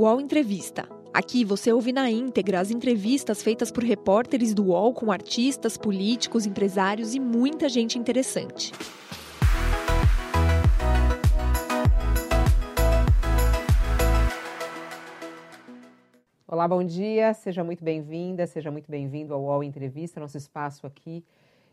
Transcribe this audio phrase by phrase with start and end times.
[0.00, 0.88] UOL Entrevista.
[1.12, 6.46] Aqui você ouve na íntegra as entrevistas feitas por repórteres do UOL com artistas, políticos,
[6.46, 8.72] empresários e muita gente interessante.
[16.48, 21.22] Olá, bom dia, seja muito bem-vinda, seja muito bem-vindo ao UOL Entrevista, nosso espaço aqui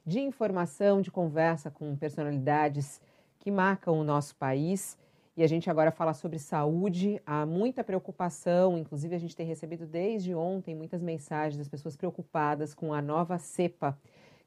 [0.05, 2.99] de informação, de conversa com personalidades
[3.39, 4.97] que marcam o nosso país.
[5.37, 7.21] E a gente agora fala sobre saúde.
[7.23, 12.73] Há muita preocupação, inclusive a gente tem recebido desde ontem muitas mensagens das pessoas preocupadas
[12.73, 13.95] com a nova cepa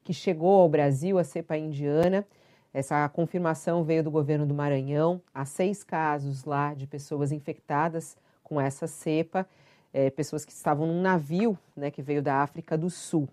[0.03, 2.27] que chegou ao Brasil, a cepa indiana.
[2.73, 5.21] Essa confirmação veio do governo do Maranhão.
[5.33, 9.47] Há seis casos lá de pessoas infectadas com essa cepa,
[9.93, 13.29] é, pessoas que estavam num navio né, que veio da África do Sul.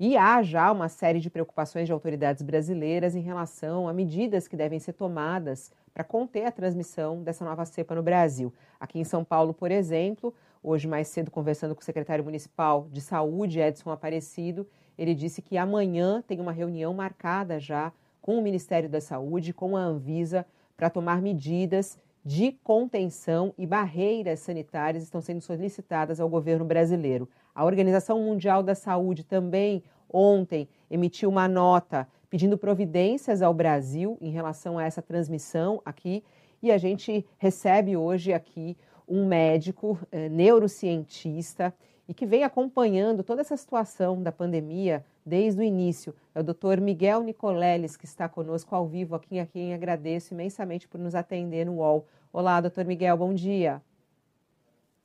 [0.00, 4.56] E há já uma série de preocupações de autoridades brasileiras em relação a medidas que
[4.56, 8.54] devem ser tomadas para conter a transmissão dessa nova cepa no Brasil.
[8.78, 10.32] Aqui em São Paulo, por exemplo,
[10.62, 15.56] hoje mais cedo conversando com o secretário municipal de saúde, Edson Aparecido, ele disse que
[15.56, 20.46] amanhã tem uma reunião marcada já com o Ministério da Saúde, com a Anvisa,
[20.76, 27.28] para tomar medidas de contenção e barreiras sanitárias estão sendo solicitadas ao governo brasileiro.
[27.58, 34.30] A Organização Mundial da Saúde também ontem emitiu uma nota pedindo providências ao Brasil em
[34.30, 36.22] relação a essa transmissão aqui.
[36.62, 38.76] E a gente recebe hoje aqui
[39.08, 41.74] um médico eh, neurocientista
[42.06, 46.14] e que vem acompanhando toda essa situação da pandemia desde o início.
[46.36, 50.86] É o doutor Miguel Nicoleles, que está conosco ao vivo aqui, a quem agradeço imensamente
[50.86, 52.06] por nos atender no UOL.
[52.32, 53.82] Olá, doutor Miguel, bom dia.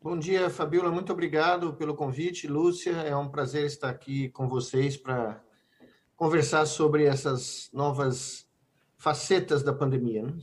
[0.04, 0.92] Bom dia, Fabiola.
[0.92, 2.46] Muito obrigado pelo convite.
[2.46, 5.42] Lúcia, é um prazer estar aqui com vocês para
[6.14, 8.46] conversar sobre essas novas
[8.98, 10.24] facetas da pandemia.
[10.24, 10.34] Né?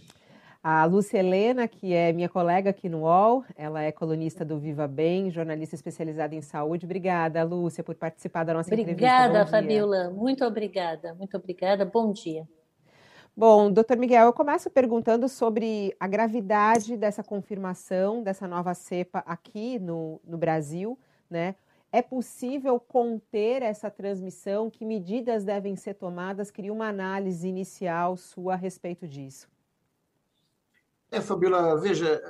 [0.63, 4.89] A Lúcia Helena, que é minha colega aqui no UOL, ela é colunista do Viva
[4.89, 6.87] Bem, jornalista especializada em saúde.
[6.87, 9.27] Obrigada, Lúcia, por participar da nossa obrigada, entrevista.
[9.27, 10.11] Obrigada, Fabiola.
[10.11, 11.85] Muito obrigada, muito obrigada.
[11.85, 12.49] Bom dia.
[13.37, 19.79] Bom, doutor Miguel, eu começo perguntando sobre a gravidade dessa confirmação dessa nova cepa aqui
[19.79, 20.99] no, no Brasil,
[21.31, 21.55] né?
[21.93, 24.69] É possível conter essa transmissão?
[24.69, 26.51] Que medidas devem ser tomadas?
[26.51, 29.49] Queria uma análise inicial sua a respeito disso.
[31.11, 32.23] É, Fabiola, veja,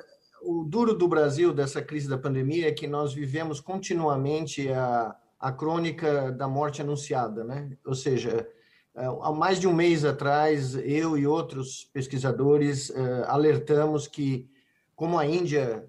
[0.42, 5.52] o duro do Brasil dessa crise da pandemia é que nós vivemos continuamente a, a
[5.52, 7.76] crônica da morte anunciada, né?
[7.84, 8.48] Ou seja,
[8.94, 14.48] há mais de um mês atrás, eu e outros pesquisadores uh, alertamos que,
[14.94, 15.88] como a Índia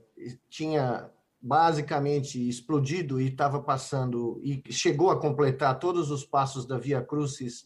[0.50, 1.09] tinha
[1.41, 7.66] basicamente explodido e estava passando e chegou a completar todos os passos da Via Crucis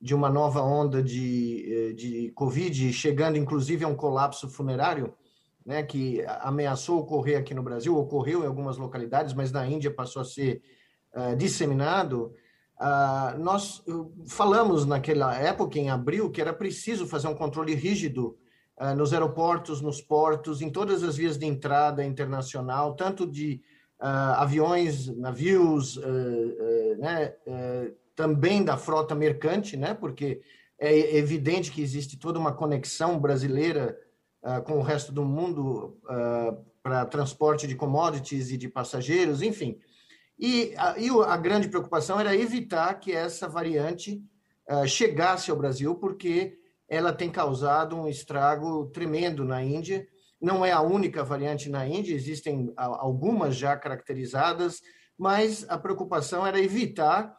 [0.00, 5.14] de uma nova onda de, eh, de Covid, chegando inclusive a um colapso funerário,
[5.64, 10.20] né, que ameaçou ocorrer aqui no Brasil, ocorreu em algumas localidades, mas na Índia passou
[10.20, 10.60] a ser
[11.14, 12.34] uh, disseminado.
[12.80, 13.82] Uh, nós
[14.26, 18.36] falamos naquela época, em abril, que era preciso fazer um controle rígido
[18.80, 23.60] uh, nos aeroportos, nos portos, em todas as vias de entrada internacional, tanto de
[24.00, 26.00] uh, aviões, navios,
[26.98, 27.34] né,
[28.14, 30.40] também da frota mercante, né, porque
[30.78, 33.96] é evidente que existe toda uma conexão brasileira
[34.64, 35.96] com o resto do mundo
[36.82, 39.78] para transporte de commodities e de passageiros, enfim.
[40.42, 44.20] E a, e a grande preocupação era evitar que essa variante
[44.68, 46.58] uh, chegasse ao Brasil, porque
[46.88, 50.04] ela tem causado um estrago tremendo na Índia.
[50.40, 54.82] Não é a única variante na Índia, existem algumas já caracterizadas,
[55.16, 57.36] mas a preocupação era evitar.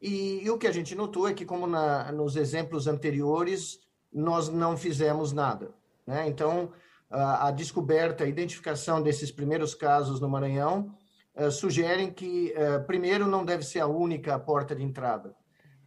[0.00, 3.80] E, e o que a gente notou é que, como na, nos exemplos anteriores,
[4.10, 5.74] nós não fizemos nada.
[6.06, 6.26] Né?
[6.26, 6.72] Então,
[7.10, 10.96] a, a descoberta, a identificação desses primeiros casos no Maranhão
[11.36, 15.34] uh, sugerem que, uh, primeiro, não deve ser a única porta de entrada.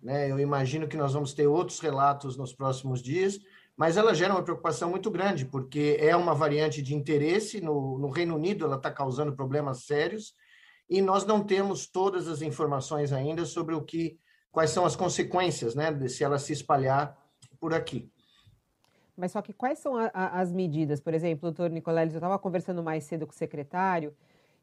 [0.02, 0.32] Né?
[0.32, 3.40] Eu imagino que nós vamos ter outros relatos nos próximos dias,
[3.76, 7.62] mas ela gera uma preocupação muito grande, porque é uma variante de interesse.
[7.62, 10.34] No, no Reino Unido, ela está causando problemas sérios
[10.90, 14.20] e nós não temos todas as informações ainda sobre o que,
[14.52, 17.18] quais são as consequências, né, de se ela se espalhar
[17.60, 18.12] por aqui.
[19.16, 21.00] Mas só que quais são a, a, as medidas?
[21.00, 24.16] Por exemplo, doutor Nicoleles, eu estava conversando mais cedo com o secretário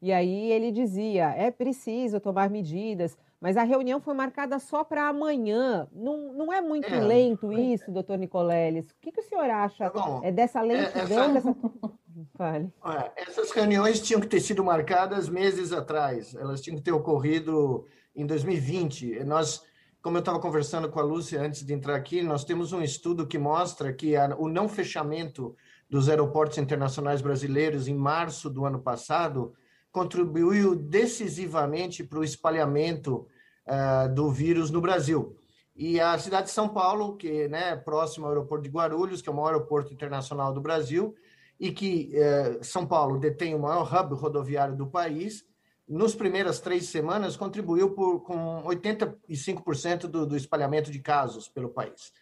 [0.07, 5.09] e aí ele dizia: é preciso tomar medidas, mas a reunião foi marcada só para
[5.09, 5.89] amanhã.
[5.93, 8.89] Não, não é muito é, lento isso, doutor Nicoleles?
[8.91, 11.03] O que, que o senhor acha tá Bom, é dessa lentidão?
[11.03, 11.33] Essa...
[11.33, 11.57] Dessa...
[12.39, 12.73] Fale.
[13.17, 18.25] Essas reuniões tinham que ter sido marcadas meses atrás, elas tinham que ter ocorrido em
[18.25, 19.25] 2020.
[19.25, 19.65] Nós,
[20.01, 23.27] como eu estava conversando com a Lúcia antes de entrar aqui, nós temos um estudo
[23.27, 25.57] que mostra que a, o não fechamento
[25.91, 29.53] dos aeroportos internacionais brasileiros em março do ano passado
[29.97, 33.27] contribuiu decisivamente para o espalhamento
[33.67, 35.35] uh, do vírus no Brasil.
[35.75, 39.29] E a cidade de São Paulo, que é né, próximo ao aeroporto de Guarulhos, que
[39.31, 41.15] é o maior aeroporto internacional do Brasil,
[41.59, 45.47] e que uh, São Paulo detém o maior hub rodoviário do país,
[45.89, 52.13] nos primeiras três semanas contribuiu por, com 85% do, do espalhamento de casos pelo país.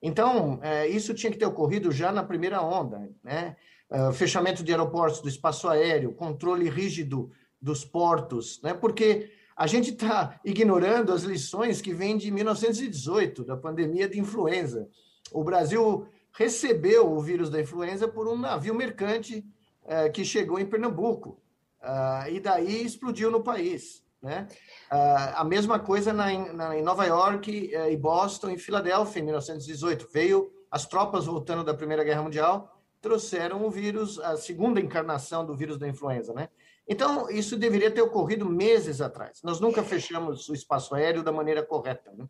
[0.00, 3.56] Então, é, isso tinha que ter ocorrido já na primeira onda, né?
[3.94, 7.30] Uh, fechamento de aeroportos, do espaço aéreo, controle rígido
[7.62, 8.74] dos portos, né?
[8.74, 14.88] Porque a gente está ignorando as lições que vêm de 1918, da pandemia de influenza.
[15.30, 19.46] O Brasil recebeu o vírus da influenza por um navio mercante
[19.84, 21.40] uh, que chegou em Pernambuco.
[21.80, 24.02] Uh, e daí explodiu no país.
[24.20, 24.48] Né?
[24.90, 30.08] Uh, a mesma coisa na, na, em Nova York uh, Boston e Filadélfia, em 1918.
[30.10, 32.73] Veio as tropas voltando da Primeira Guerra Mundial,
[33.04, 36.32] trouxeram o vírus, a segunda encarnação do vírus da influenza.
[36.32, 36.48] Né?
[36.88, 39.42] Então, isso deveria ter ocorrido meses atrás.
[39.44, 42.10] Nós nunca fechamos o espaço aéreo da maneira correta.
[42.16, 42.26] Né?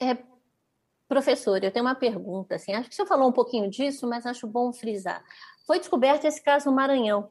[0.00, 0.16] É,
[1.06, 2.54] professor, eu tenho uma pergunta.
[2.54, 5.22] Assim, acho que você falou um pouquinho disso, mas acho bom frisar.
[5.66, 7.30] Foi descoberto esse caso no Maranhão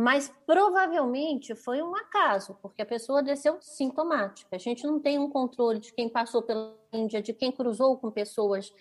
[0.00, 4.54] mas provavelmente foi um acaso, porque a pessoa desceu sintomática.
[4.54, 8.08] A gente não tem um controle de quem passou pela Índia, de quem cruzou com
[8.08, 8.72] pessoas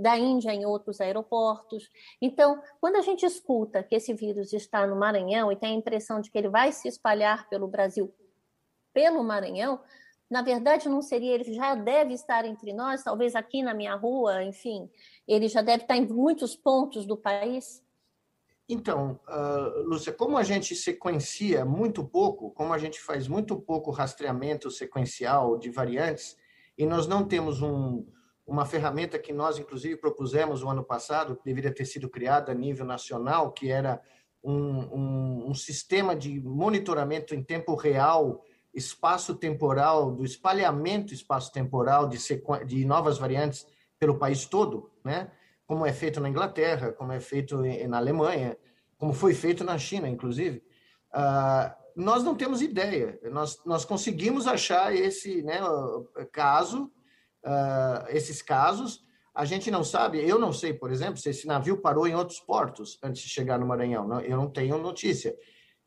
[0.00, 1.90] da Índia em outros aeroportos.
[2.20, 6.20] Então, quando a gente escuta que esse vírus está no Maranhão e tem a impressão
[6.20, 8.14] de que ele vai se espalhar pelo Brasil
[8.94, 9.80] pelo Maranhão,
[10.30, 14.42] na verdade não seria, ele já deve estar entre nós, talvez aqui na minha rua,
[14.44, 14.88] enfim,
[15.26, 17.82] ele já deve estar em muitos pontos do país.
[18.68, 23.90] Então, uh, Lúcia, como a gente sequencia muito pouco, como a gente faz muito pouco
[23.90, 26.36] rastreamento sequencial de variantes,
[26.78, 28.06] e nós não temos um,
[28.46, 32.54] uma ferramenta que nós, inclusive, propusemos o ano passado, que deveria ter sido criada a
[32.54, 34.00] nível nacional, que era
[34.42, 38.42] um, um, um sistema de monitoramento em tempo real,
[38.74, 42.18] espaço-temporal, do espalhamento espaço-temporal de,
[42.66, 43.66] de novas variantes
[43.98, 45.30] pelo país todo, né?
[45.66, 48.56] como é feito na Inglaterra, como é feito na Alemanha,
[48.98, 50.62] como foi feito na China, inclusive,
[51.14, 53.18] uh, nós não temos ideia.
[53.30, 55.60] Nós, nós conseguimos achar esse né,
[56.30, 56.90] caso,
[57.44, 59.04] uh, esses casos.
[59.34, 62.38] A gente não sabe, eu não sei, por exemplo, se esse navio parou em outros
[62.40, 64.20] portos antes de chegar no Maranhão.
[64.20, 65.34] Eu não tenho notícia.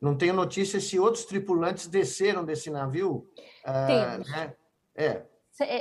[0.01, 3.29] Não tenho notícia se outros tripulantes desceram desse navio.
[3.65, 4.55] Uh, né?
[4.95, 5.25] É.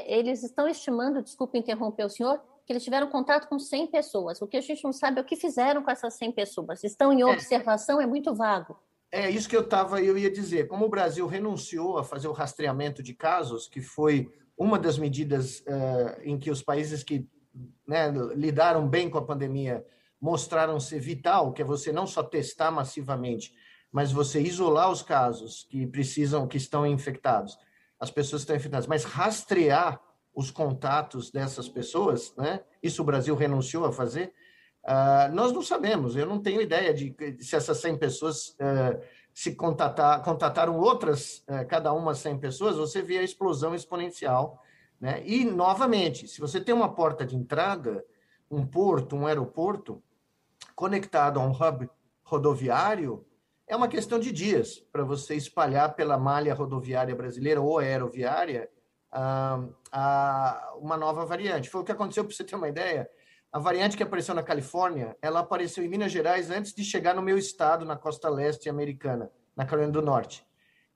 [0.06, 4.40] Eles estão estimando, desculpe interromper o senhor, que eles tiveram contato com 100 pessoas.
[4.40, 6.84] O que a gente não sabe é o que fizeram com essas 100 pessoas.
[6.84, 7.26] Estão em é.
[7.26, 8.78] observação, é, é muito vago.
[9.10, 10.66] É isso que eu tava, eu ia dizer.
[10.66, 15.60] Como o Brasil renunciou a fazer o rastreamento de casos, que foi uma das medidas
[15.60, 17.28] uh, em que os países que
[17.86, 19.84] né, lidaram bem com a pandemia
[20.20, 23.52] mostraram ser vital, que é você não só testar massivamente,
[23.92, 27.56] mas você isolar os casos que precisam, que estão infectados,
[28.00, 30.00] as pessoas que estão infectadas, mas rastrear
[30.34, 32.60] os contatos dessas pessoas, né?
[32.82, 34.32] Isso o Brasil renunciou a fazer.
[34.84, 39.00] Uh, nós não sabemos, eu não tenho ideia de, se essas 100 pessoas uh,
[39.34, 44.62] se contatar, contataram outras, uh, cada uma 100 pessoas, você vê a explosão exponencial.
[45.00, 45.22] Né?
[45.26, 48.04] E, novamente, se você tem uma porta de entrada,
[48.48, 50.00] um porto, um aeroporto,
[50.76, 51.90] conectado a um hub
[52.22, 53.26] rodoviário,
[53.66, 58.70] é uma questão de dias para você espalhar pela malha rodoviária brasileira ou aeroviária
[59.10, 61.70] a, uma nova variante.
[61.70, 63.08] Foi o que aconteceu, para você ter uma ideia.
[63.54, 67.22] A variante que apareceu na Califórnia, ela apareceu em Minas Gerais antes de chegar no
[67.22, 70.44] meu estado, na costa leste americana, na Carolina do Norte.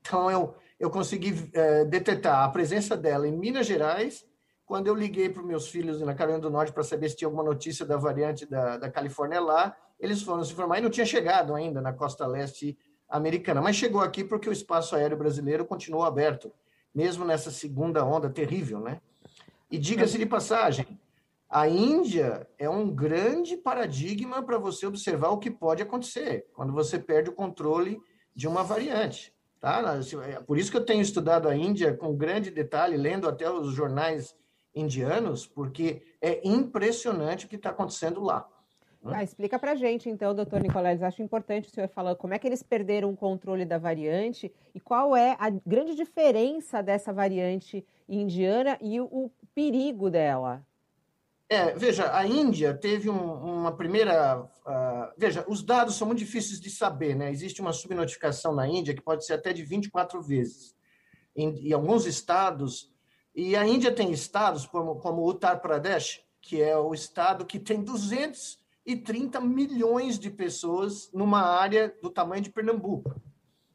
[0.01, 4.27] Então, eu, eu consegui é, detectar a presença dela em Minas Gerais
[4.67, 7.29] quando eu liguei para os meus filhos na Carolina do Norte para saber se tinha
[7.29, 9.77] alguma notícia da variante da, da Califórnia lá.
[10.01, 12.77] Eles foram se informar e não tinha chegado ainda na costa leste
[13.09, 16.53] americana, mas chegou aqui porque o espaço aéreo brasileiro continuou aberto
[16.93, 19.01] mesmo nessa segunda onda terrível, né?
[19.71, 20.99] E diga-se de passagem,
[21.49, 26.99] a Índia é um grande paradigma para você observar o que pode acontecer quando você
[26.99, 27.99] perde o controle
[28.35, 29.33] de uma variante.
[29.59, 29.83] Tá?
[30.29, 33.73] É por isso que eu tenho estudado a Índia com grande detalhe, lendo até os
[33.73, 34.37] jornais
[34.75, 38.47] indianos, porque é impressionante o que está acontecendo lá.
[39.05, 41.03] Ah, explica para gente, então, doutor Nicolás.
[41.03, 44.81] Acho importante o senhor falar como é que eles perderam o controle da variante e
[44.81, 50.63] qual é a grande diferença dessa variante indiana e o, o perigo dela.
[51.51, 54.43] É, veja, a Índia teve um, uma primeira.
[54.43, 57.31] Uh, veja, os dados são muito difíceis de saber, né?
[57.31, 60.77] Existe uma subnotificação na Índia que pode ser até de 24 vezes.
[61.35, 62.93] Em, em alguns estados,
[63.35, 67.83] e a Índia tem estados como, como Uttar Pradesh, que é o estado que tem
[67.83, 73.15] 200 e 30 milhões de pessoas numa área do tamanho de Pernambuco.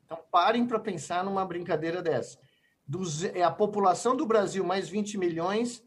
[0.06, 2.38] Então, parem para pensar numa brincadeira dessa.
[2.86, 5.84] Dos, é a população do Brasil mais 20 milhões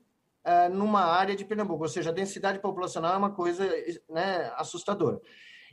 [0.47, 3.69] uh, numa área de Pernambuco, ou seja, a densidade populacional é uma coisa
[4.09, 5.21] né, assustadora.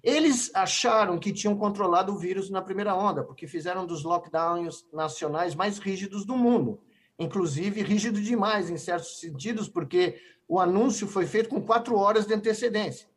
[0.03, 5.55] Eles acharam que tinham controlado o vírus na primeira onda, porque fizeram dos lockdowns nacionais
[5.55, 6.81] mais rígidos do mundo.
[7.17, 12.33] Inclusive, rígido demais, em certos sentidos, porque o anúncio foi feito com quatro horas de
[12.33, 13.07] antecedência.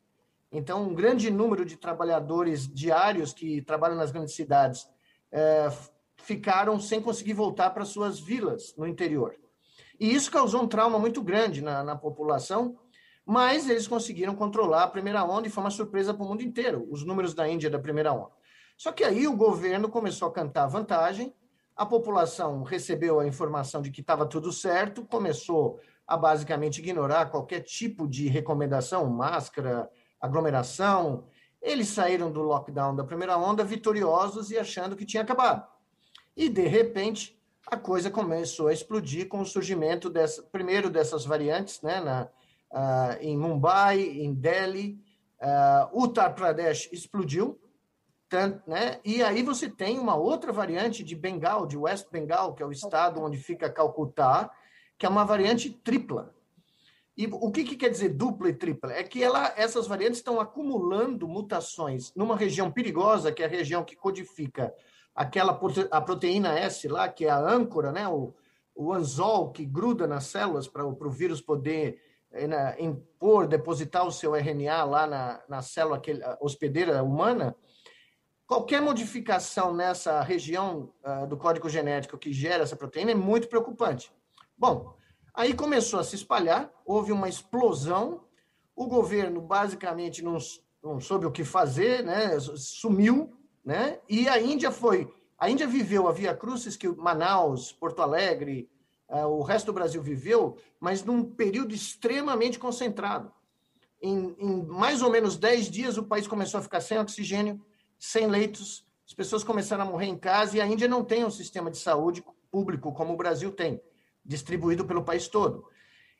[0.49, 4.87] Então, um grande número de trabalhadores diários que trabalham nas grandes cidades
[5.29, 5.69] é,
[6.15, 9.35] ficaram sem conseguir voltar para suas vilas no interior.
[9.99, 12.77] E isso causou um trauma muito grande na, na população,
[13.25, 16.87] mas eles conseguiram controlar a primeira onda e foi uma surpresa para o mundo inteiro,
[16.89, 18.31] os números da Índia da primeira onda.
[18.77, 21.33] Só que aí o governo começou a cantar vantagem,
[21.75, 27.61] a população recebeu a informação de que estava tudo certo, começou a basicamente ignorar qualquer
[27.61, 29.89] tipo de recomendação, máscara,
[30.21, 31.25] aglomeração.
[31.61, 35.67] Eles saíram do lockdown da primeira onda vitoriosos e achando que tinha acabado.
[36.35, 37.36] E, de repente,
[37.69, 42.29] a coisa começou a explodir com o surgimento, dessa, primeiro, dessas variantes, né, na,
[42.71, 44.97] uh, em Mumbai, em Delhi,
[45.41, 47.59] uh, Uttar Pradesh explodiu,
[48.29, 52.63] tanto, né, e aí você tem uma outra variante de Bengal, de West Bengal, que
[52.63, 54.49] é o estado onde fica Calcutá,
[54.97, 56.33] que é uma variante tripla.
[57.17, 58.93] E o que, que, quer dizer dupla e tripla?
[58.93, 63.83] É que ela, essas variantes estão acumulando mutações numa região perigosa, que é a região
[63.83, 64.71] que codifica
[65.17, 65.59] aquela
[65.89, 68.07] a proteína S lá, que é a âncora, né?
[68.07, 68.35] o,
[68.75, 71.99] o anzol que gruda nas células para o vírus poder
[72.31, 77.55] né, impor, depositar o seu RNA lá na, na célula aquele, hospedeira humana.
[78.45, 84.11] Qualquer modificação nessa região uh, do código genético que gera essa proteína é muito preocupante.
[84.55, 84.93] Bom,
[85.33, 88.23] aí começou a se espalhar, houve uma explosão,
[88.75, 90.37] o governo basicamente não,
[90.83, 92.39] não soube o que fazer, né?
[92.39, 93.36] sumiu,
[93.67, 93.99] né?
[94.07, 95.13] e a Índia foi.
[95.37, 98.69] A Índia viveu a Via Crucis que Manaus, Porto Alegre,
[99.09, 103.29] uh, o resto do Brasil viveu, mas num período extremamente concentrado.
[104.01, 107.61] Em, em mais ou menos 10 dias, o país começou a ficar sem oxigênio,
[107.99, 111.29] sem leitos, as pessoas começaram a morrer em casa, e a Índia não tem um
[111.29, 113.81] sistema de saúde público como o Brasil tem
[114.23, 115.67] distribuído pelo país todo.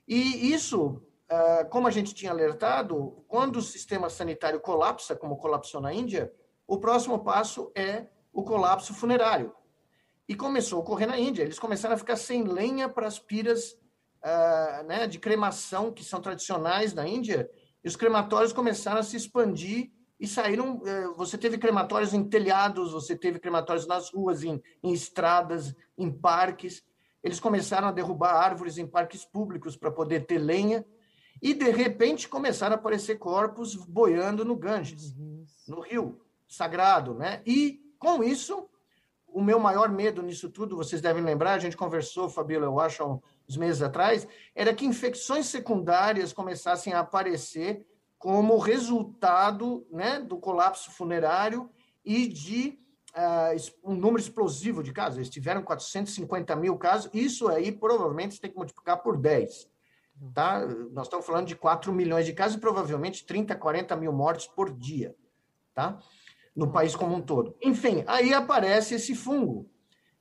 [0.06, 5.80] E isso, ah, como a gente tinha alertado, quando o sistema sanitário colapsa, como colapsou
[5.80, 6.30] na Índia,
[6.68, 9.56] o próximo passo é o colapso funerário.
[10.28, 11.44] E começou a ocorrer na Índia.
[11.44, 13.72] Eles começaram a ficar sem lenha para as piras
[14.22, 17.50] uh, né, de cremação que são tradicionais na Índia.
[17.82, 20.76] E os crematórios começaram a se expandir e saíram.
[20.80, 26.12] Uh, você teve crematórios em telhados, você teve crematórios nas ruas, em, em estradas, em
[26.12, 26.84] parques.
[27.24, 30.86] Eles começaram a derrubar árvores em parques públicos para poder ter lenha.
[31.42, 35.16] E, de repente, começaram a aparecer corpos boiando no Ganges,
[35.66, 37.14] no rio sagrado.
[37.14, 37.42] Né?
[37.46, 38.70] E, com isso,
[39.28, 43.22] o meu maior medo nisso tudo, vocês devem lembrar, a gente conversou, Fabíola, eu acho,
[43.48, 47.86] uns meses atrás, era que infecções secundárias começassem a aparecer
[48.18, 51.70] como resultado né, do colapso funerário
[52.04, 52.80] e de
[53.16, 55.18] uh, um número explosivo de casos.
[55.18, 57.10] Eles tiveram 450 mil casos.
[57.14, 59.70] Isso aí, provavelmente, tem que multiplicar por 10.
[60.34, 60.66] Tá?
[60.92, 64.72] Nós estamos falando de 4 milhões de casos e provavelmente 30, 40 mil mortes por
[64.72, 65.16] dia.
[65.74, 66.00] Tá?
[66.58, 67.56] No país como um todo.
[67.62, 69.70] Enfim, aí aparece esse fungo,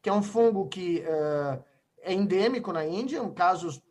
[0.02, 1.64] que é um fungo que uh,
[2.02, 3.82] é endêmico na Índia, casos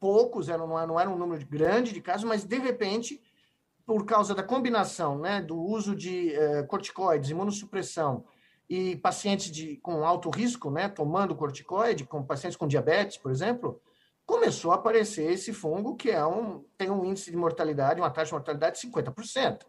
[0.00, 3.22] poucos, era, não, não era um número grande de casos, mas de repente,
[3.86, 8.24] por causa da combinação né, do uso de uh, corticoides, imunossupressão,
[8.68, 13.80] e pacientes de, com alto risco, né, tomando corticoide, com pacientes com diabetes, por exemplo,
[14.24, 18.28] começou a aparecer esse fungo que é um, tem um índice de mortalidade, uma taxa
[18.28, 19.60] de mortalidade de 50%,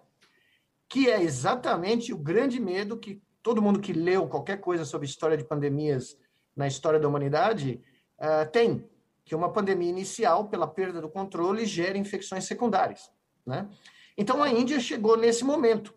[0.93, 5.35] que é exatamente o grande medo que todo mundo que leu qualquer coisa sobre história
[5.35, 6.15] de pandemias
[6.55, 7.81] na história da humanidade
[8.19, 8.87] uh, tem,
[9.25, 13.11] que uma pandemia inicial, pela perda do controle, gera infecções secundárias.
[13.43, 13.67] Né?
[14.15, 15.95] Então, a Índia chegou nesse momento.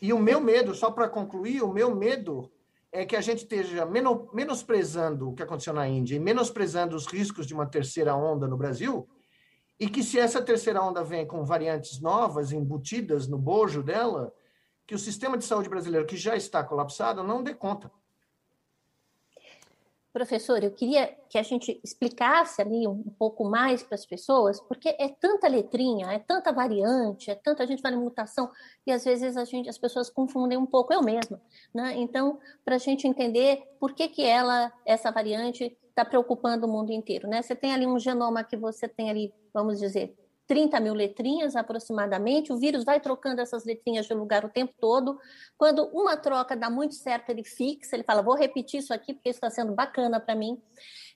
[0.00, 2.50] E o meu medo, só para concluir, o meu medo
[2.90, 3.84] é que a gente esteja
[4.32, 8.56] menosprezando o que aconteceu na Índia e menosprezando os riscos de uma terceira onda no
[8.56, 9.06] Brasil,
[9.78, 14.34] e que se essa terceira onda vem com variantes novas, embutidas no bojo dela,
[14.86, 17.90] que o sistema de saúde brasileiro, que já está colapsado, não dê conta.
[20.16, 24.96] Professor, eu queria que a gente explicasse ali um, pouco mais para as pessoas, porque
[24.98, 28.50] é tanta letrinha, é tanta variante, é tanta gente fala em mutação
[28.86, 31.38] e às vezes a gente, as pessoas confundem um pouco, eu mesma,
[31.74, 31.92] né?
[31.98, 36.92] Então, para a gente entender por que que ela, essa variante, está preocupando o mundo
[36.92, 37.40] inteiro, né?
[37.40, 40.14] Você tem ali um genoma que você tem ali, vamos dizer,
[40.46, 42.52] 30 mil letrinhas aproximadamente.
[42.52, 45.18] O vírus vai trocando essas letrinhas de lugar o tempo todo.
[45.56, 49.30] Quando uma troca dá muito certo, ele fixa, ele fala: vou repetir isso aqui porque
[49.30, 50.60] isso está sendo bacana para mim.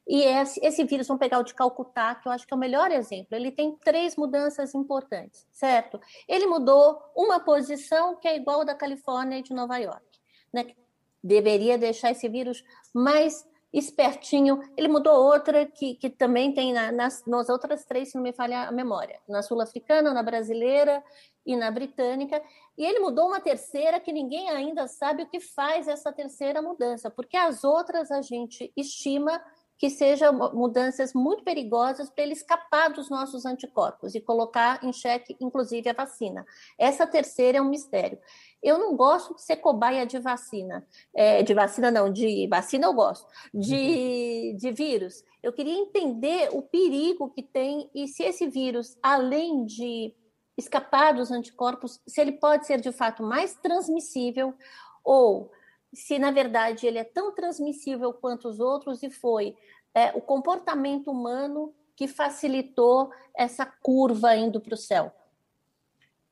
[0.08, 2.58] E esse, esse, vírus, vamos pegar o de Calcutá, que eu acho que é o
[2.58, 3.36] melhor exemplo.
[3.36, 6.00] Ele tem três mudanças importantes, certo?
[6.26, 10.06] Ele mudou uma posição que é igual da Califórnia e de Nova York.
[10.52, 10.74] Né?
[11.22, 14.60] Deveria deixar esse vírus mais espertinho.
[14.76, 18.32] Ele mudou outra que, que também tem na, nas, nas outras três, se não me
[18.32, 21.02] falha a memória, na sul-africana, na brasileira
[21.46, 22.42] e na britânica.
[22.76, 27.10] E ele mudou uma terceira que ninguém ainda sabe o que faz essa terceira mudança,
[27.10, 29.40] porque as outras a gente estima
[29.80, 35.34] que sejam mudanças muito perigosas para ele escapar dos nossos anticorpos e colocar em xeque,
[35.40, 36.44] inclusive, a vacina.
[36.78, 38.18] Essa terceira é um mistério.
[38.62, 40.86] Eu não gosto de ser cobaia de vacina.
[41.14, 43.26] É, de vacina, não, de vacina eu gosto.
[43.52, 45.24] De, de vírus.
[45.42, 50.14] Eu queria entender o perigo que tem e se esse vírus, além de
[50.58, 54.54] escapar dos anticorpos, se ele pode ser de fato mais transmissível
[55.02, 55.50] ou
[55.92, 59.56] se na verdade ele é tão transmissível quanto os outros e foi
[59.94, 65.12] é, o comportamento humano que facilitou essa curva indo para o céu.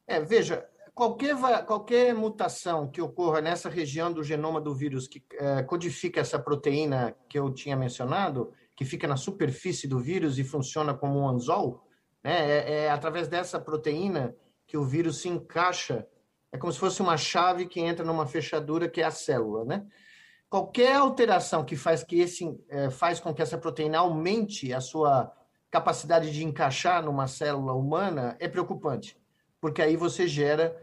[0.07, 0.69] É, veja,
[0.99, 6.41] qualquer, qualquer mutação que ocorra nessa região do genoma do vírus que é, codifica essa
[6.41, 11.29] proteína que eu tinha mencionado, que fica na superfície do vírus e funciona como um
[11.29, 11.87] anzol,
[12.23, 14.35] né, é, é através dessa proteína
[14.67, 16.05] que o vírus se encaixa
[16.51, 19.87] é como se fosse uma chave que entra numa fechadura que é a célula, né?
[20.49, 25.31] Qualquer alteração que faz que esse é, faz com que essa proteína aumente a sua
[25.71, 29.15] capacidade de encaixar numa célula humana é preocupante,
[29.61, 30.75] porque aí você gera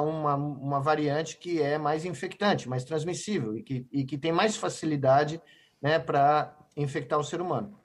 [0.00, 4.56] uma, uma variante que é mais infectante, mais transmissível e que, e que tem mais
[4.56, 5.40] facilidade
[5.80, 7.78] né, para infectar o ser humano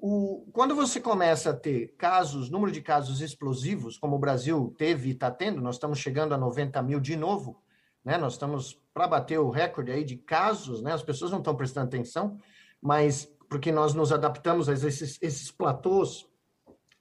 [0.00, 5.08] o, quando você começa a ter casos, número de casos explosivos, como o Brasil teve
[5.08, 7.62] e está tendo, nós estamos chegando a 90 mil de novo,
[8.04, 8.18] né?
[8.18, 10.92] Nós estamos para bater o recorde aí de casos, né?
[10.92, 12.38] As pessoas não estão prestando atenção,
[12.80, 16.26] mas porque nós nos adaptamos a esses, esses platôs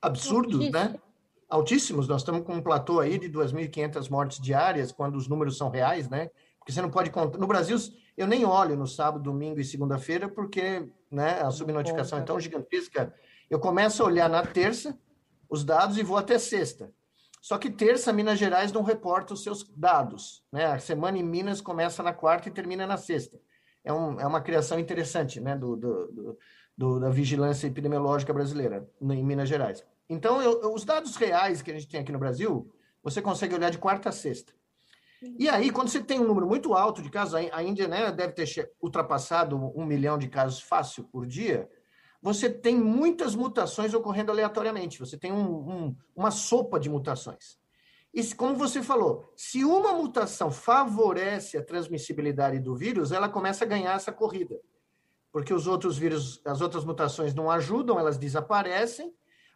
[0.01, 0.95] absurdos, né?
[1.53, 2.07] Altíssimos.
[2.07, 6.09] Nós estamos com um platô aí de 2.500 mortes diárias, quando os números são reais,
[6.09, 6.31] né?
[6.57, 7.37] Porque você não pode contar.
[7.37, 7.77] No Brasil,
[8.17, 13.13] eu nem olho no sábado, domingo e segunda-feira, porque né, a subnotificação é tão gigantesca.
[13.51, 14.97] Eu começo a olhar na terça
[15.47, 16.91] os dados e vou até sexta.
[17.39, 20.43] Só que terça, Minas Gerais não reporta os seus dados.
[20.51, 20.65] Né?
[20.65, 23.39] A semana em Minas começa na quarta e termina na sexta.
[23.83, 26.37] É, um, é uma criação interessante né, do, do, do,
[26.75, 29.85] do, da vigilância epidemiológica brasileira em Minas Gerais.
[30.09, 33.69] Então, eu, os dados reais que a gente tem aqui no Brasil, você consegue olhar
[33.69, 34.53] de quarta a sexta.
[35.39, 38.33] E aí, quando você tem um número muito alto de casos, a Índia né, deve
[38.33, 41.69] ter ultrapassado um milhão de casos fácil por dia,
[42.21, 44.99] você tem muitas mutações ocorrendo aleatoriamente.
[44.99, 47.57] Você tem um, um, uma sopa de mutações.
[48.13, 53.67] E como você falou, se uma mutação favorece a transmissibilidade do vírus, ela começa a
[53.67, 54.59] ganhar essa corrida.
[55.31, 59.13] Porque os outros vírus, as outras mutações não ajudam, elas desaparecem,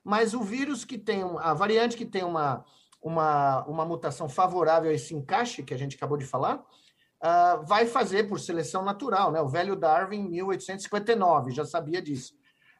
[0.07, 2.63] mas o vírus que tem, a variante que tem uma,
[3.01, 7.85] uma, uma mutação favorável a esse encaixe que a gente acabou de falar, uh, vai
[7.85, 9.41] fazer por seleção natural, né?
[9.41, 12.35] O velho Darwin, 1859, já sabia disso,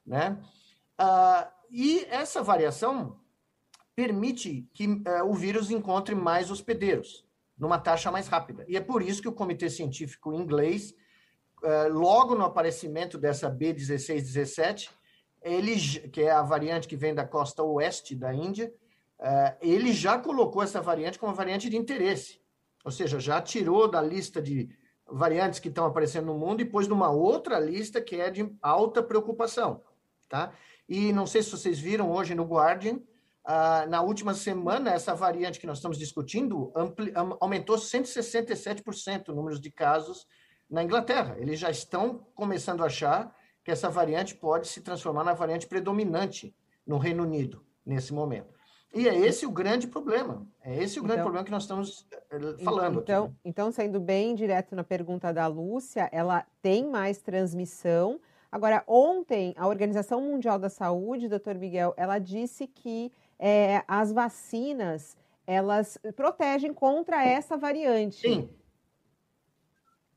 [0.05, 0.41] né?
[0.97, 3.19] Uh, e essa variação
[3.93, 7.25] permite que uh, o vírus encontre mais hospedeiros,
[7.57, 8.63] numa taxa mais rápida.
[8.69, 10.95] E é por isso que o comitê científico inglês,
[11.89, 14.91] logo no aparecimento dessa B1617,
[15.47, 15.75] ele,
[16.09, 18.73] que é a variante que vem da costa oeste da Índia,
[19.19, 22.39] é, ele já colocou essa variante como variante de interesse.
[22.83, 24.69] Ou seja, já tirou da lista de
[25.09, 29.01] variantes que estão aparecendo no mundo e pôs numa outra lista que é de alta
[29.01, 29.81] preocupação.
[30.29, 30.51] Tá?
[30.87, 35.59] E não sei se vocês viram hoje no Guardian, uh, na última semana, essa variante
[35.59, 36.71] que nós estamos discutindo
[37.39, 40.27] aumentou 167% o número de casos
[40.69, 41.35] na Inglaterra.
[41.39, 43.35] Eles já estão começando a achar
[43.67, 48.57] que essa variante pode se transformar na variante predominante no Reino Unido, nesse momento.
[48.95, 50.47] E é esse o grande problema.
[50.63, 53.01] É esse o grande então, problema que nós estamos eh, falando.
[53.01, 53.35] Então, aqui.
[53.43, 58.21] então, sendo bem direto na pergunta da Lúcia, ela tem mais transmissão.
[58.49, 65.17] Agora, ontem, a Organização Mundial da Saúde, doutor Miguel, ela disse que é, as vacinas
[65.45, 68.21] elas protegem contra essa variante.
[68.21, 68.49] Sim.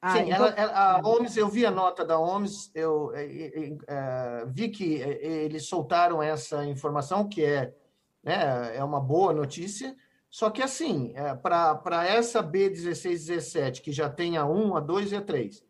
[0.03, 0.47] Ah, Sim, então...
[0.47, 4.95] ela, ela, a OMS, eu vi a nota da OMS, eu é, é, vi que
[4.95, 7.75] eles soltaram essa informação, que é
[8.23, 8.77] né?
[8.77, 9.97] É uma boa notícia.
[10.29, 15.17] Só que, assim, é, para essa B1617, que já tem a 1, a 2 e
[15.17, 15.65] a 3,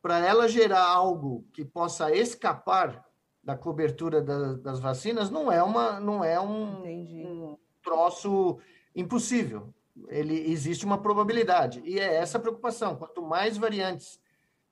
[0.00, 3.04] para ela gerar algo que possa escapar
[3.42, 8.58] da cobertura da, das vacinas não é, uma, não é um, um troço
[8.94, 9.72] impossível.
[10.08, 12.96] Ele existe uma probabilidade e é essa a preocupação.
[12.96, 14.20] Quanto mais variantes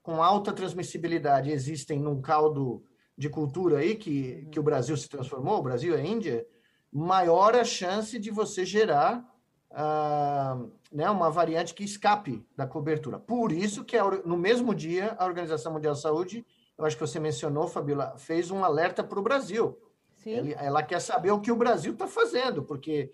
[0.03, 2.85] com alta transmissibilidade existem num caldo
[3.17, 6.47] de cultura aí que, que o Brasil se transformou, o Brasil e a Índia,
[6.93, 9.25] maior a chance de você gerar
[9.71, 13.19] uh, né, uma variante que escape da cobertura.
[13.19, 17.19] Por isso que no mesmo dia a Organização Mundial de Saúde, eu acho que você
[17.19, 19.79] mencionou, Fabiola, fez um alerta para o Brasil.
[20.17, 20.55] Sim.
[20.57, 23.13] Ela quer saber o que o Brasil está fazendo, porque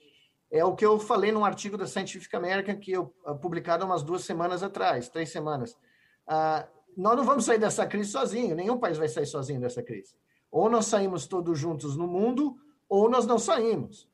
[0.50, 4.02] é o que eu falei num artigo da Scientific American que eu uh, publicado umas
[4.02, 5.72] duas semanas atrás, três semanas.
[6.26, 10.14] Uh, nós não vamos sair dessa crise sozinho, nenhum país vai sair sozinho dessa crise.
[10.50, 12.56] Ou nós saímos todos juntos no mundo,
[12.88, 14.08] ou nós não saímos.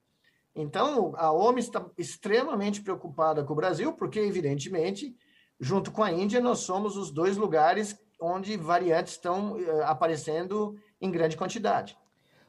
[0.55, 5.16] Então, a OMS está extremamente preocupada com o Brasil, porque, evidentemente,
[5.59, 11.11] junto com a Índia, nós somos os dois lugares onde variantes estão uh, aparecendo em
[11.11, 11.96] grande quantidade.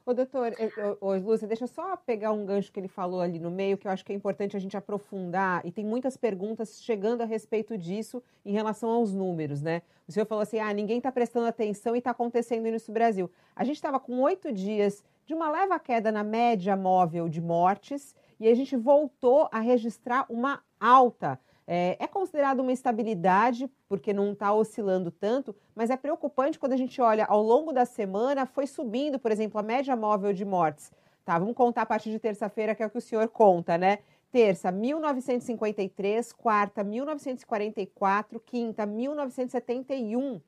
[0.08, 0.54] Ô, doutor,
[1.02, 3.86] ô, Lúcia, deixa eu só pegar um gancho que ele falou ali no meio, que
[3.86, 7.76] eu acho que é importante a gente aprofundar, e tem muitas perguntas chegando a respeito
[7.76, 9.82] disso em relação aos números, né?
[10.08, 13.30] O senhor falou assim, ah, ninguém está prestando atenção e está acontecendo isso no Brasil.
[13.54, 18.16] A gente estava com oito dias de uma leva queda na média móvel de mortes,
[18.40, 21.38] e a gente voltou a registrar uma alta
[21.70, 26.78] é, é considerado uma estabilidade, porque não está oscilando tanto, mas é preocupante quando a
[26.78, 30.90] gente olha ao longo da semana, foi subindo, por exemplo, a média móvel de mortes.
[31.26, 33.98] Tá, vamos contar a partir de terça-feira, que é o que o senhor conta, né?
[34.32, 40.40] Terça, 1953, quarta, 1944, quinta, 1971.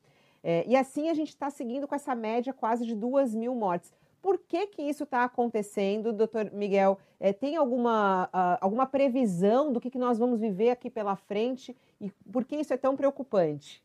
[0.42, 3.92] É, e assim a gente está seguindo com essa média quase de duas mil mortes.
[4.22, 6.98] Por que, que isso está acontecendo, doutor Miguel?
[7.18, 11.76] É, tem alguma, uh, alguma previsão do que, que nós vamos viver aqui pela frente
[12.00, 13.82] e por que isso é tão preocupante?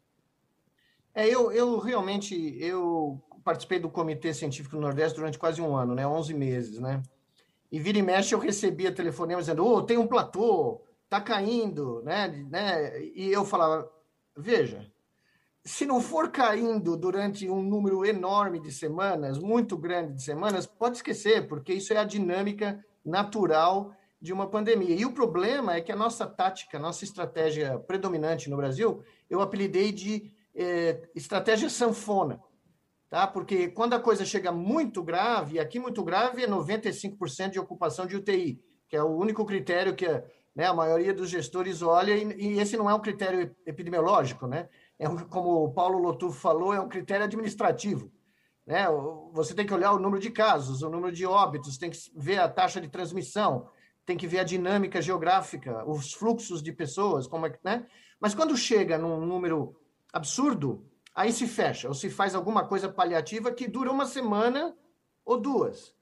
[1.14, 5.96] É, eu, eu realmente eu participei do Comitê Científico do Nordeste durante quase um ano,
[5.96, 7.02] né, 11 meses, né?
[7.72, 12.28] E vira e mexe eu recebia telefonema dizendo, oh, tem um platô, tá caindo, né,
[12.50, 13.02] né?
[13.02, 13.90] E eu falava,
[14.36, 14.92] veja,
[15.66, 20.98] se não for caindo durante um número enorme de semanas, muito grande de semanas, pode
[20.98, 24.96] esquecer, porque isso é a dinâmica natural de uma pandemia.
[24.96, 29.42] E o problema é que a nossa tática, a nossa estratégia predominante no Brasil, eu
[29.42, 32.40] apelidei de eh, estratégia sanfona.
[33.10, 33.26] Tá?
[33.26, 38.16] Porque quando a coisa chega muito grave, aqui muito grave é 95% de ocupação de
[38.16, 40.08] UTI, que é o único critério que
[40.56, 44.70] né, a maioria dos gestores olha, e, e esse não é um critério epidemiológico, né?
[44.98, 48.12] É um, como o Paulo Lotufo falou, é um critério administrativo.
[48.66, 48.86] Né?
[49.34, 52.40] Você tem que olhar o número de casos, o número de óbitos, tem que ver
[52.40, 53.70] a taxa de transmissão,
[54.06, 57.86] tem que ver a dinâmica geográfica, os fluxos de pessoas, como é que, né?
[58.20, 59.76] Mas quando chega num número
[60.14, 64.76] absurdo, aí se fecha, ou se faz alguma coisa paliativa que dura uma semana
[65.26, 65.94] ou duas.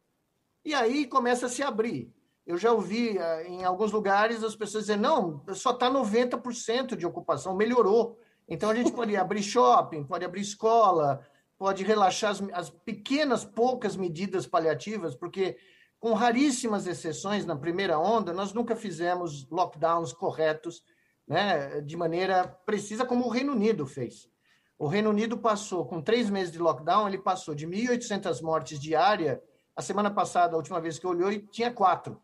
[0.64, 2.14] E aí começa a se abrir.
[2.46, 7.06] Eu já ouvi eh, em alguns lugares as pessoas dizendo, não, só está 90% de
[7.06, 8.20] ocupação, melhorou.
[8.54, 11.26] Então, a gente pode abrir shopping, pode abrir escola,
[11.58, 15.58] pode relaxar as, as pequenas, poucas medidas paliativas, porque,
[16.00, 20.84] com raríssimas exceções na primeira onda, nós nunca fizemos lockdowns corretos,
[21.28, 24.30] né, de maneira precisa, como o Reino Unido fez.
[24.78, 29.42] O Reino Unido passou, com três meses de lockdown, ele passou de 1.800 mortes diária.
[29.76, 32.22] A semana passada, a última vez que olhei, tinha quatro.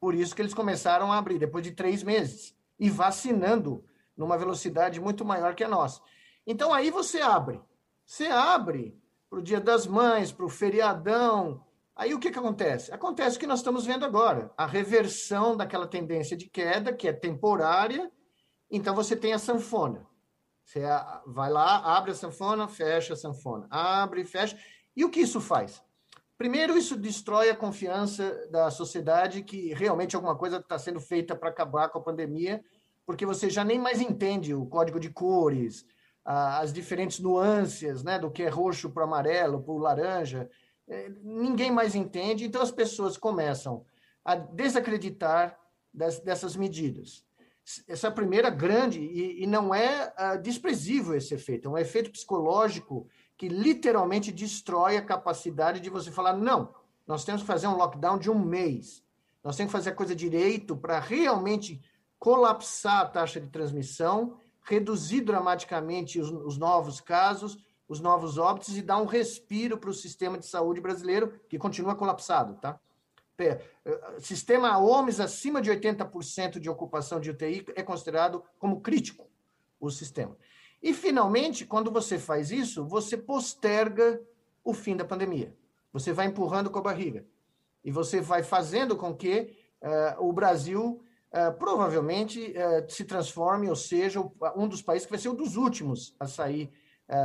[0.00, 2.56] Por isso que eles começaram a abrir, depois de três meses.
[2.80, 3.84] E vacinando
[4.22, 6.00] numa velocidade muito maior que a nossa.
[6.46, 7.60] Então aí você abre.
[8.06, 8.96] Você abre
[9.28, 11.64] para o Dia das Mães, para o feriadão.
[11.96, 12.92] Aí o que, que acontece?
[12.92, 17.12] Acontece o que nós estamos vendo agora: a reversão daquela tendência de queda, que é
[17.12, 18.10] temporária.
[18.70, 20.06] Então você tem a sanfona.
[20.64, 20.82] Você
[21.26, 23.66] vai lá, abre a sanfona, fecha a sanfona.
[23.70, 24.56] Abre, fecha.
[24.96, 25.82] E o que isso faz?
[26.38, 31.50] Primeiro, isso destrói a confiança da sociedade que realmente alguma coisa está sendo feita para
[31.50, 32.64] acabar com a pandemia
[33.12, 35.84] porque você já nem mais entende o código de cores,
[36.24, 40.48] as diferentes nuances, né, do que é roxo para amarelo, para laranja.
[40.88, 43.84] É, ninguém mais entende, então as pessoas começam
[44.24, 45.58] a desacreditar
[45.92, 47.22] dessas medidas.
[47.86, 52.10] Essa é a primeira grande, e, não é uh, desprezível esse efeito, é um efeito
[52.10, 56.74] psicológico que literalmente destrói a capacidade de você falar: não,
[57.06, 59.04] nós temos que fazer um lockdown de um mês,
[59.44, 61.78] nós temos que fazer a coisa direito para realmente
[62.22, 67.58] colapsar a taxa de transmissão, reduzir dramaticamente os, os novos casos,
[67.88, 71.96] os novos óbitos e dar um respiro para o sistema de saúde brasileiro, que continua
[71.96, 72.78] colapsado, tá?
[73.36, 73.60] Eh,
[74.20, 79.28] sistema OMS acima de 80% de ocupação de UTI é considerado como crítico
[79.80, 80.36] o sistema.
[80.80, 84.22] E, finalmente, quando você faz isso, você posterga
[84.62, 85.52] o fim da pandemia.
[85.92, 87.26] Você vai empurrando com a barriga.
[87.84, 93.76] E você vai fazendo com que uh, o Brasil uh, provavelmente uh, se transforme, ou
[93.76, 94.20] seja,
[94.56, 96.72] um dos países que vai ser um dos últimos a sair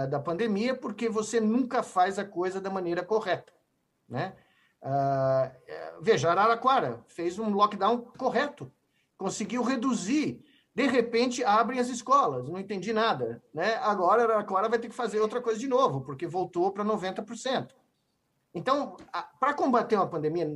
[0.09, 3.53] da pandemia, porque você nunca faz a coisa da maneira correta.
[4.09, 4.35] Né?
[6.01, 8.69] veja, Araraquara fez um lockdown correto,
[9.17, 10.43] conseguiu reduzir
[10.77, 13.41] de repente, abrem as escolas, não entendi nada.
[13.51, 13.77] Né?
[13.77, 17.71] Agora, Araraquara vai ter que fazer outra coisa de novo, porque voltou para 90%.
[18.53, 18.95] Então,
[19.39, 20.47] para combater uma pandemia,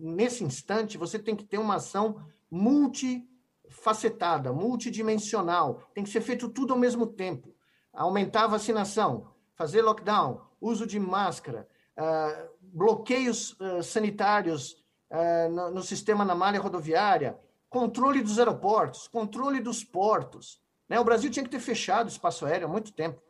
[0.00, 5.82] nesse instante, você tem que ter uma ação multifacetada, multidimensional.
[5.94, 7.54] Tem que ser feito tudo ao mesmo tempo.
[7.92, 14.72] Aumentar a vacinação, fazer lockdown, uso de máscara, uh, bloqueios uh, sanitários
[15.10, 20.60] uh, no, no sistema na malha rodoviária, controle dos aeroportos, controle dos portos.
[20.88, 20.98] Né?
[20.98, 23.20] O Brasil tinha que ter fechado o espaço aéreo há muito tempo.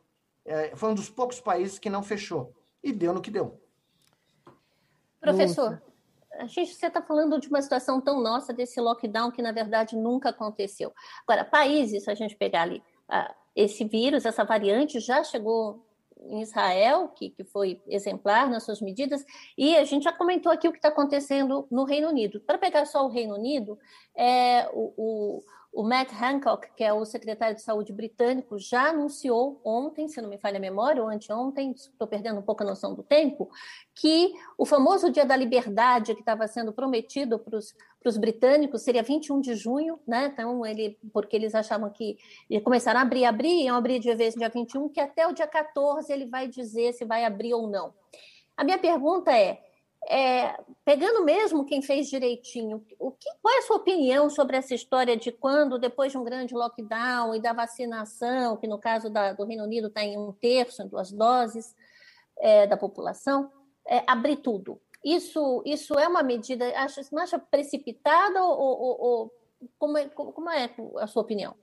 [0.44, 2.54] É, foi um dos poucos países que não fechou.
[2.82, 3.60] E deu no que deu.
[5.20, 5.82] Professor,
[6.38, 9.96] a gente, você está falando de uma situação tão nossa, desse lockdown que, na verdade,
[9.96, 10.92] nunca aconteceu.
[11.26, 15.84] Agora, países, se a gente pegar ali, ah, esse vírus, essa variante já chegou
[16.20, 19.24] em Israel, que, que foi exemplar nas suas medidas,
[19.56, 22.40] e a gente já comentou aqui o que está acontecendo no Reino Unido.
[22.40, 23.78] Para pegar só o Reino Unido,
[24.16, 25.42] é, o, o
[25.78, 30.28] o Matt Hancock, que é o secretário de saúde britânico, já anunciou ontem, se não
[30.28, 33.48] me falha a memória, ou anteontem, estou perdendo um pouco a noção do tempo,
[33.94, 37.56] que o famoso Dia da Liberdade, que estava sendo prometido para
[38.08, 40.32] os britânicos, seria 21 de junho, né?
[40.32, 42.18] Então, ele, porque eles achavam que
[42.64, 45.46] começaram a abrir, abrir, iam abrir de vez no dia 21, que até o dia
[45.46, 47.94] 14 ele vai dizer se vai abrir ou não.
[48.56, 49.62] A minha pergunta é:
[50.06, 54.74] é, pegando mesmo quem fez direitinho, o que, qual é a sua opinião sobre essa
[54.74, 59.32] história de quando, depois de um grande lockdown e da vacinação, que no caso da,
[59.32, 61.74] do Reino Unido está em um terço, em duas doses
[62.38, 63.50] é, da população,
[63.86, 64.80] é, abrir tudo?
[65.04, 69.32] Isso, isso é uma medida, acha, não acha precipitada ou, ou, ou
[69.78, 71.54] como, é, como é a sua opinião?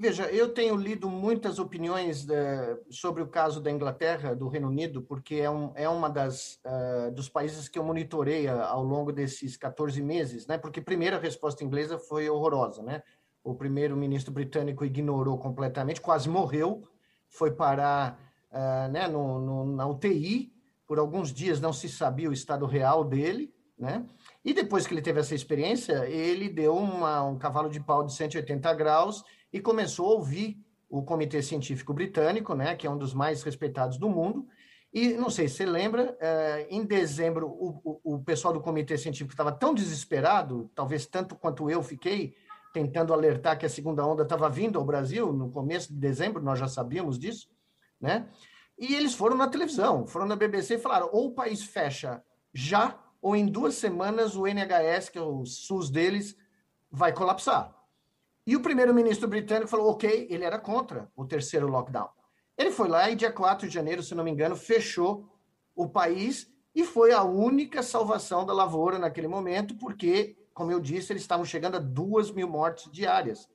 [0.00, 4.68] Veja, eu tenho lido muitas opiniões de, eh, sobre o caso da Inglaterra, do Reino
[4.68, 9.10] Unido, porque é, um, é uma das uh, dos países que eu monitorei ao longo
[9.10, 10.56] desses 14 meses, né?
[10.56, 13.02] Porque a resposta inglesa foi horrorosa, né?
[13.42, 16.84] O primeiro-ministro britânico ignorou completamente, quase morreu,
[17.28, 18.20] foi parar
[18.52, 20.52] uh, né, no, no, na UTI,
[20.86, 24.06] por alguns dias não se sabia o estado real dele, né?
[24.44, 28.14] E depois que ele teve essa experiência, ele deu uma, um cavalo de pau de
[28.14, 30.58] 180 graus e começou a ouvir
[30.88, 34.46] o Comitê Científico Britânico, né, que é um dos mais respeitados do mundo.
[34.92, 38.96] E não sei se você lembra, eh, em dezembro, o, o, o pessoal do Comitê
[38.96, 42.34] Científico estava tão desesperado, talvez tanto quanto eu fiquei,
[42.72, 46.58] tentando alertar que a segunda onda estava vindo ao Brasil, no começo de dezembro, nós
[46.58, 47.50] já sabíamos disso,
[48.00, 48.28] né?
[48.78, 52.22] E eles foram na televisão, foram na BBC e falaram: ou o país fecha
[52.54, 56.36] já, ou em duas semanas o NHS, que é o SUS deles,
[56.90, 57.74] vai colapsar.
[58.48, 62.08] E o primeiro-ministro britânico falou, ok, ele era contra o terceiro lockdown.
[62.56, 65.28] Ele foi lá e dia 4 de janeiro, se não me engano, fechou
[65.76, 71.12] o país e foi a única salvação da lavoura naquele momento, porque, como eu disse,
[71.12, 73.46] eles estavam chegando a duas mil mortes diárias.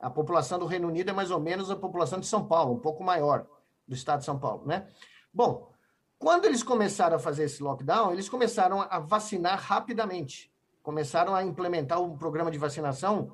[0.00, 2.80] A população do Reino Unido é mais ou menos a população de São Paulo, um
[2.80, 3.46] pouco maior,
[3.86, 4.88] do estado de São Paulo, né?
[5.32, 5.70] Bom,
[6.18, 10.52] quando eles começaram a fazer esse lockdown, eles começaram a vacinar rapidamente.
[10.82, 13.32] Começaram a implementar um programa de vacinação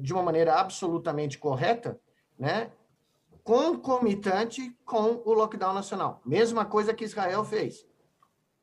[0.00, 2.00] de uma maneira absolutamente correta,
[2.38, 2.70] né?
[3.44, 6.22] concomitante com o lockdown nacional.
[6.24, 7.86] Mesma coisa que Israel fez.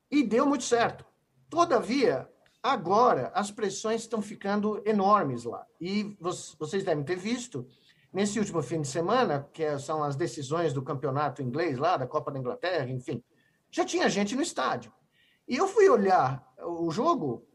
[0.09, 1.05] E deu muito certo.
[1.49, 2.27] Todavia,
[2.63, 5.65] agora as pressões estão ficando enormes lá.
[5.79, 6.17] E
[6.59, 7.67] vocês devem ter visto,
[8.11, 12.07] nesse último fim de semana, que é, são as decisões do campeonato inglês lá, da
[12.07, 13.23] Copa da Inglaterra, enfim,
[13.69, 14.91] já tinha gente no estádio.
[15.47, 17.45] E eu fui olhar o jogo,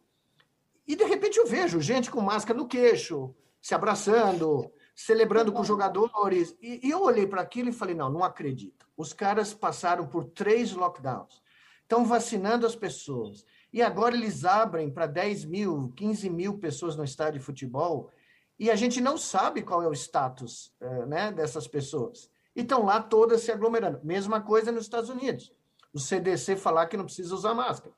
[0.86, 6.56] e de repente eu vejo gente com máscara no queixo, se abraçando, celebrando com jogadores.
[6.60, 8.86] E, e eu olhei para aquilo e falei: não, não acredito.
[8.96, 11.42] Os caras passaram por três lockdowns,
[11.82, 13.44] estão vacinando as pessoas.
[13.72, 18.10] E agora eles abrem para 10 mil, 15 mil pessoas no estádio de futebol.
[18.58, 22.30] E a gente não sabe qual é o status eh, né, dessas pessoas.
[22.54, 24.00] E estão lá todas se aglomerando.
[24.02, 25.52] Mesma coisa nos Estados Unidos.
[25.92, 27.94] O CDC falar que não precisa usar máscara.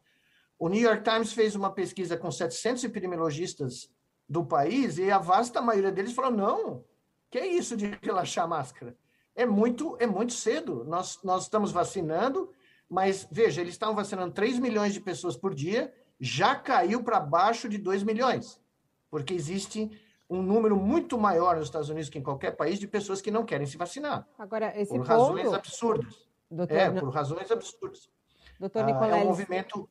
[0.59, 3.91] O New York Times fez uma pesquisa com 700 epidemiologistas
[4.29, 6.85] do país e a vasta maioria deles falou: não,
[7.31, 8.97] que é isso de relaxar a máscara?
[9.37, 10.85] É muito, é muito cedo.
[10.85, 12.51] Nós, nós estamos vacinando,
[12.89, 17.69] mas veja, eles estavam vacinando 3 milhões de pessoas por dia, já caiu para baixo
[17.69, 18.61] de 2 milhões,
[19.09, 19.89] porque existe
[20.29, 23.45] um número muito maior nos Estados Unidos que em qualquer país de pessoas que não
[23.45, 24.27] querem se vacinar.
[24.37, 26.29] Agora, esse por ponto, razões absurdas.
[26.51, 28.11] Doutor, é, por razões absurdas.
[28.59, 29.15] Doutor Nicoleles...
[29.15, 29.89] Ah, é um movimento...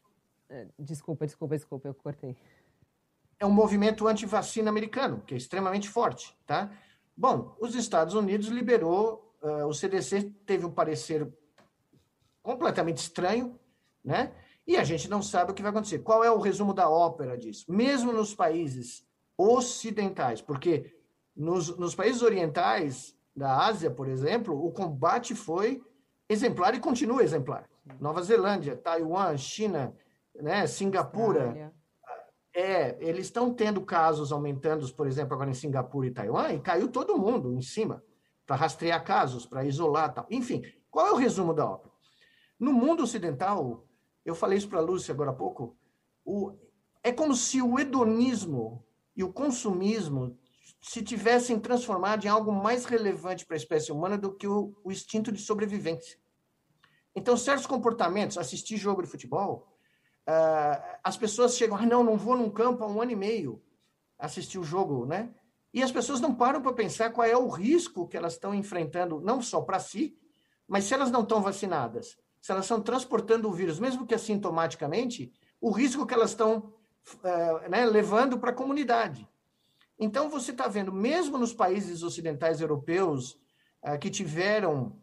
[0.80, 2.38] Desculpa, desculpa, desculpa, eu cortei.
[3.40, 6.72] É um movimento anti-vacina americano, que é extremamente forte, tá?
[7.16, 11.28] Bom, os Estados Unidos liberou, uh, o CDC teve um parecer
[12.42, 13.60] completamente estranho,
[14.04, 14.34] né?
[14.66, 16.00] E a gente não sabe o que vai acontecer.
[16.00, 17.66] Qual é o resumo da ópera disso?
[17.72, 19.06] Mesmo nos países
[19.38, 20.96] ocidentais, porque
[21.36, 25.82] nos, nos países orientais da Ásia, por exemplo, o combate foi
[26.28, 27.70] exemplar e continua exemplar.
[28.00, 29.96] Nova Zelândia, Taiwan, China,
[30.42, 31.74] né, Singapura.
[32.54, 36.88] É, eles estão tendo casos aumentando, por exemplo, agora em Singapura e Taiwan, e caiu
[36.88, 38.04] todo mundo em cima
[38.48, 40.26] para rastrear casos, para isolar tal.
[40.32, 41.92] Enfim, qual é o resumo da obra?
[42.60, 43.86] No mundo ocidental,
[44.26, 45.78] eu falei isso para a Lúcia agora há pouco,
[46.26, 46.58] o,
[47.04, 48.84] é como se o hedonismo
[49.16, 50.38] e o consumismo
[50.82, 54.92] se tivessem transformado em algo mais relevante para a espécie humana do que o, o
[54.92, 56.18] instinto de sobrevivência.
[57.16, 59.77] Então, certos comportamentos, assistir jogo de futebol,
[60.28, 63.62] uh, as pessoas chegam, ah, não, não vou num campo há um ano e meio
[64.20, 65.34] assistir o jogo, né?
[65.74, 69.22] E as pessoas não param para pensar qual é o risco que elas estão enfrentando,
[69.22, 70.18] não só para si,
[70.68, 75.32] mas se elas não estão vacinadas, se elas estão transportando o vírus, mesmo que assintomaticamente,
[75.62, 76.74] o risco que elas estão
[77.16, 79.28] uh, né, levando para a comunidade.
[80.00, 83.38] Então, você está vendo, mesmo nos países ocidentais europeus,
[83.84, 84.96] uh, que tiveram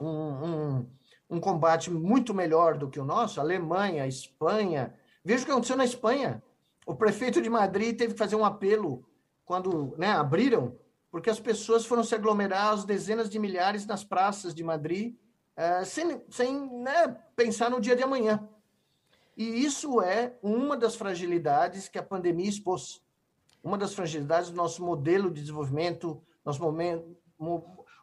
[0.00, 0.90] um, um,
[1.30, 4.92] um combate muito melhor do que o nosso, Alemanha, Espanha.
[5.24, 6.42] Veja o que aconteceu na Espanha.
[6.84, 9.06] O prefeito de Madrid teve que fazer um apelo
[9.44, 10.76] quando né, abriram,
[11.10, 15.14] porque as pessoas foram se aglomerar às dezenas de milhares nas praças de Madrid,
[15.56, 18.48] uh, sem, sem né, pensar no dia de amanhã.
[19.36, 23.00] E isso é uma das fragilidades que a pandemia expôs.
[23.62, 27.16] Uma das fragilidades do nosso modelo de desenvolvimento, nosso momento,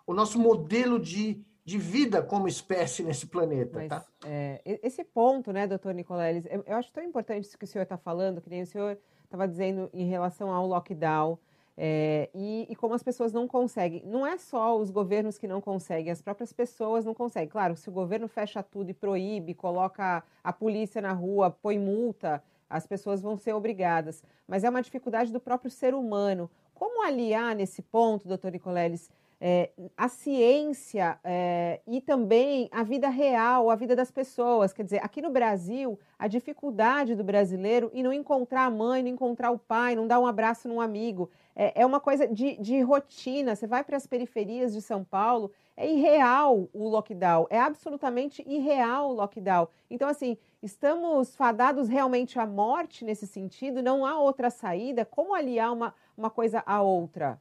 [0.05, 3.80] o nosso modelo de de vida como espécie nesse planeta.
[3.80, 4.06] Mas, tá?
[4.25, 7.84] é, esse ponto, né, doutor Nicoleles, eu, eu, acho tão importante isso que o senhor
[7.84, 11.38] está falando, que nem o senhor estava dizendo em relação ao lockdown.
[11.75, 14.01] É, e, e, como as pessoas não conseguem.
[14.06, 17.49] Não é só os governos que não conseguem, as próprias pessoas não conseguem.
[17.49, 22.41] Claro, se o governo fecha tudo e proíbe, coloca a polícia na rua, põe multa,
[22.69, 24.23] as pessoas vão ser obrigadas.
[24.47, 26.49] Mas é uma dificuldade do próprio ser humano.
[26.73, 33.69] Como aliar nesse ponto, doutor Nicoleles, é, a ciência é, e também a vida real,
[33.69, 34.73] a vida das pessoas.
[34.73, 39.10] Quer dizer, aqui no Brasil, a dificuldade do brasileiro em não encontrar a mãe, não
[39.10, 41.30] encontrar o pai, não dar um abraço num amigo.
[41.56, 43.56] É, é uma coisa de, de rotina.
[43.56, 49.12] Você vai para as periferias de São Paulo, é irreal o lockdown, é absolutamente irreal
[49.12, 49.67] o lockdown.
[49.89, 55.06] Então, assim, estamos fadados realmente à morte nesse sentido, não há outra saída.
[55.06, 57.39] Como aliar uma, uma coisa à outra?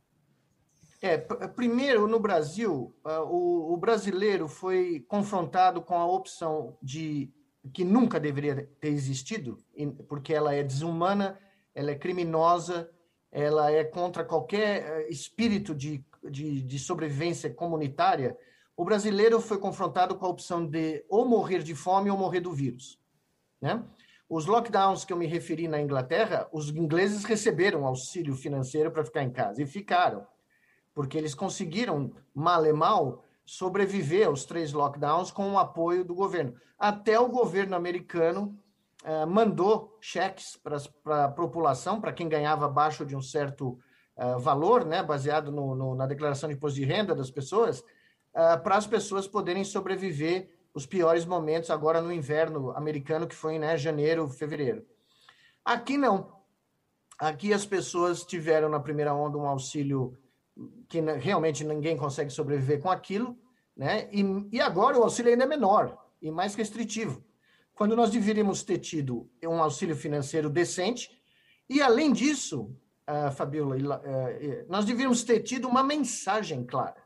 [1.07, 7.33] É, primeiro, no Brasil, uh, o, o, brasileiro foi confrontado com a opção de
[7.73, 9.57] que nunca deveria ter existido,
[10.09, 11.38] porque ela é desumana,
[11.75, 12.90] ela é criminosa,
[13.31, 18.37] ela é contra qualquer eh, espírito de, de, de sobrevivência comunitária.
[18.77, 22.53] O brasileiro foi confrontado com a opção de ou morrer de fome ou morrer do
[22.53, 22.99] vírus.
[23.61, 23.85] Né?
[24.29, 29.23] Os lockdowns que eu me referi na Inglaterra, os ingleses receberam auxílio financeiro para ficar
[29.23, 30.27] em casa e ficaram
[30.97, 36.55] porque eles conseguiram, mal e mal, sobreviver aos três lockdowns com o apoio do governo.
[36.79, 38.59] Até o governo americano
[39.05, 40.59] eh, mandou cheques
[41.05, 43.79] para a população, para quem ganhava abaixo de um certo
[44.17, 47.85] eh, valor, né, baseado no, no, na declaração de imposto de renda das pessoas,
[48.35, 53.57] eh, para as pessoas poderem sobreviver os piores momentos agora no inverno americano, que foi
[53.57, 54.83] em né, janeiro, fevereiro.
[55.63, 56.41] Aqui não.
[57.19, 60.17] Aqui as pessoas tiveram na primeira onda um auxílio
[60.88, 63.38] que realmente ninguém consegue sobreviver com aquilo,
[63.77, 64.09] né?
[64.11, 67.23] E, e agora o auxílio ainda é menor e mais restritivo.
[67.75, 71.11] Quando nós deveríamos ter tido um auxílio financeiro decente,
[71.69, 72.75] e além disso,
[73.07, 77.03] uh, Fabiola, uh, nós deveríamos ter tido uma mensagem clara.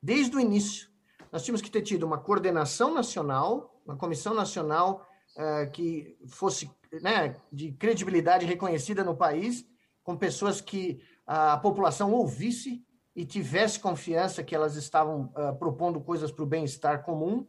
[0.00, 0.88] Desde o início,
[1.32, 5.04] nós tínhamos que ter tido uma coordenação nacional, uma comissão nacional
[5.36, 6.70] uh, que fosse
[7.02, 9.66] né, de credibilidade reconhecida no país,
[10.04, 12.82] com pessoas que a população ouvisse
[13.14, 17.46] e tivesse confiança que elas estavam uh, propondo coisas para o bem-estar comum.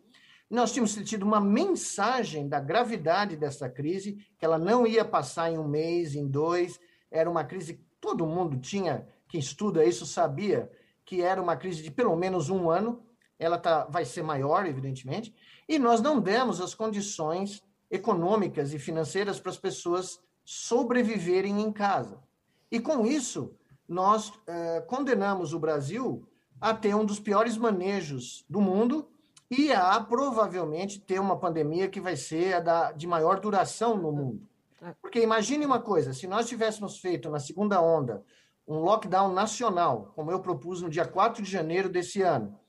[0.50, 5.58] Nós tínhamos tido uma mensagem da gravidade dessa crise, que ela não ia passar em
[5.58, 6.78] um mês, em dois,
[7.10, 10.70] era uma crise que todo mundo tinha, quem estuda isso sabia
[11.06, 13.02] que era uma crise de pelo menos um ano,
[13.40, 15.34] ela tá, vai ser maior, evidentemente,
[15.68, 22.22] e nós não demos as condições econômicas e financeiras para as pessoas sobreviverem em casa.
[22.70, 23.56] E com isso,
[23.90, 26.24] nós eh, condenamos o Brasil
[26.62, 29.10] a ter um dos piores manejos do mundo
[29.50, 34.12] e a provavelmente ter uma pandemia que vai ser a da, de maior duração no
[34.12, 34.48] mundo.
[34.82, 34.94] É.
[35.02, 38.24] Porque imagine uma coisa, se nós tivéssemos feito na segunda onda
[38.68, 42.60] um lockdown nacional, como eu propus no dia 4 de janeiro desse ano,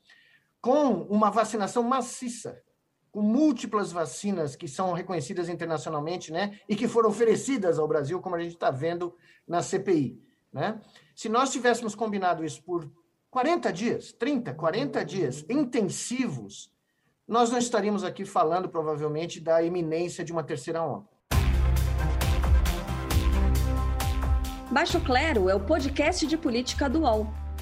[0.59, 2.63] com uma vacinação maciça,
[3.13, 8.37] com múltiplas vacinas que são reconhecidas internacionalmente, né, e que foram oferecidas ao Brasil, como
[8.37, 9.15] a gente está vendo
[9.47, 10.81] na CPI, né?
[11.21, 12.91] Se nós tivéssemos combinado isso por
[13.31, 16.73] 40 dias, 30, 40 dias intensivos,
[17.29, 21.07] nós não estaríamos aqui falando provavelmente da iminência de uma terceira onda.
[24.71, 27.27] Baixo Clero é o podcast de política do UOL.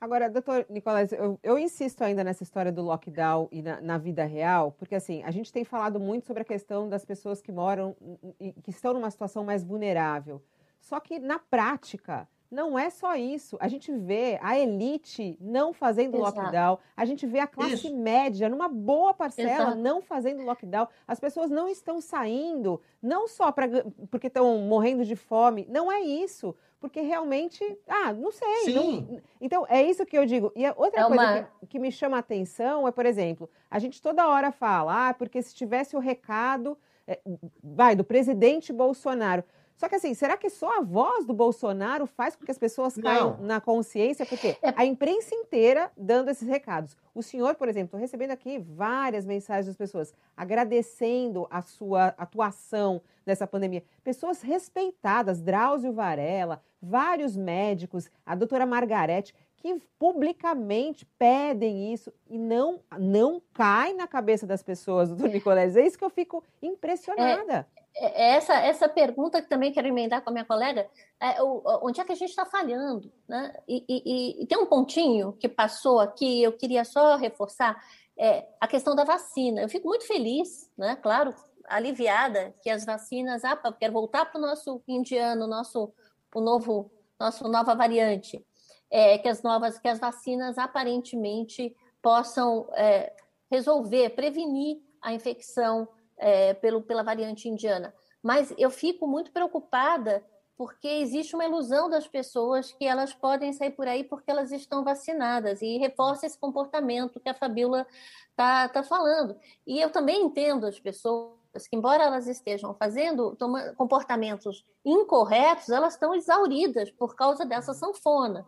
[0.00, 4.24] Agora, doutor Nicolás, eu, eu, insisto ainda nessa história do lockdown e na, na, vida
[4.24, 7.94] real, porque assim, a gente tem falado muito sobre a questão das pessoas que moram
[8.40, 10.42] e que estão numa situação mais vulnerável.
[10.80, 13.56] Só que na prática, não é só isso.
[13.60, 16.40] A gente vê a elite não fazendo Exato.
[16.40, 17.96] lockdown, a gente vê a classe isso.
[17.96, 19.76] média, numa boa parcela, Exato.
[19.78, 20.88] não fazendo lockdown.
[21.06, 23.66] As pessoas não estão saindo, não só pra,
[24.10, 26.54] porque estão morrendo de fome, não é isso.
[26.80, 28.74] Porque realmente, ah, não sei.
[28.74, 30.50] Não, então, é isso que eu digo.
[30.56, 31.42] E outra é coisa uma...
[31.60, 35.14] que, que, me chama a atenção é, por exemplo, a gente toda hora fala, ah,
[35.14, 37.20] porque se tivesse o recado, é,
[37.62, 39.44] vai, do presidente Bolsonaro.
[39.80, 42.94] Só que assim, será que só a voz do Bolsonaro faz com que as pessoas
[42.96, 43.46] caiam Não.
[43.46, 44.26] na consciência?
[44.26, 44.74] Porque é.
[44.76, 46.94] a imprensa inteira dando esses recados.
[47.14, 53.00] O senhor, por exemplo, estou recebendo aqui várias mensagens das pessoas agradecendo a sua atuação
[53.24, 53.82] nessa pandemia.
[54.04, 62.80] Pessoas respeitadas, Drauzio Varela, vários médicos, a doutora Margarete, que publicamente pedem isso e não,
[62.98, 65.74] não cai na cabeça das pessoas, doutor Nicolés.
[65.74, 67.66] É isso que eu fico impressionada.
[67.74, 67.79] É.
[67.96, 70.88] É, essa, essa pergunta que também quero emendar com a minha colega,
[71.20, 73.12] é, o, onde é que a gente está falhando?
[73.28, 73.54] Né?
[73.68, 77.82] E, e, e, tem um pontinho que passou aqui, eu queria só reforçar,
[78.16, 79.62] é, a questão da vacina.
[79.62, 80.96] Eu fico muito feliz, né?
[80.96, 81.34] claro,
[81.66, 85.92] aliviada que as vacinas, ah, quero voltar para o nosso indiano, nosso,
[86.34, 88.44] o novo, nosso nova variante,
[88.90, 93.12] é, que as novas, que as vacinas aparentemente possam é,
[93.50, 95.88] resolver, prevenir a infecção
[96.20, 97.92] é, pelo, pela variante indiana.
[98.22, 100.24] Mas eu fico muito preocupada
[100.56, 104.84] porque existe uma ilusão das pessoas que elas podem sair por aí porque elas estão
[104.84, 107.86] vacinadas e reforça esse comportamento que a Fabíola
[108.28, 109.34] está tá falando.
[109.66, 113.34] E eu também entendo as pessoas que, embora elas estejam fazendo
[113.74, 118.46] comportamentos incorretos, elas estão exauridas por causa dessa sanfona.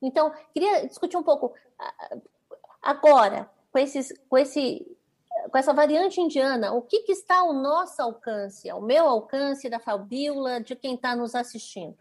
[0.00, 1.52] Então, queria discutir um pouco
[2.80, 4.96] agora, com, esses, com esse
[5.50, 9.78] com essa variante indiana, o que, que está ao nosso alcance, ao meu alcance, da
[9.78, 11.96] Fabíola, de quem está nos assistindo?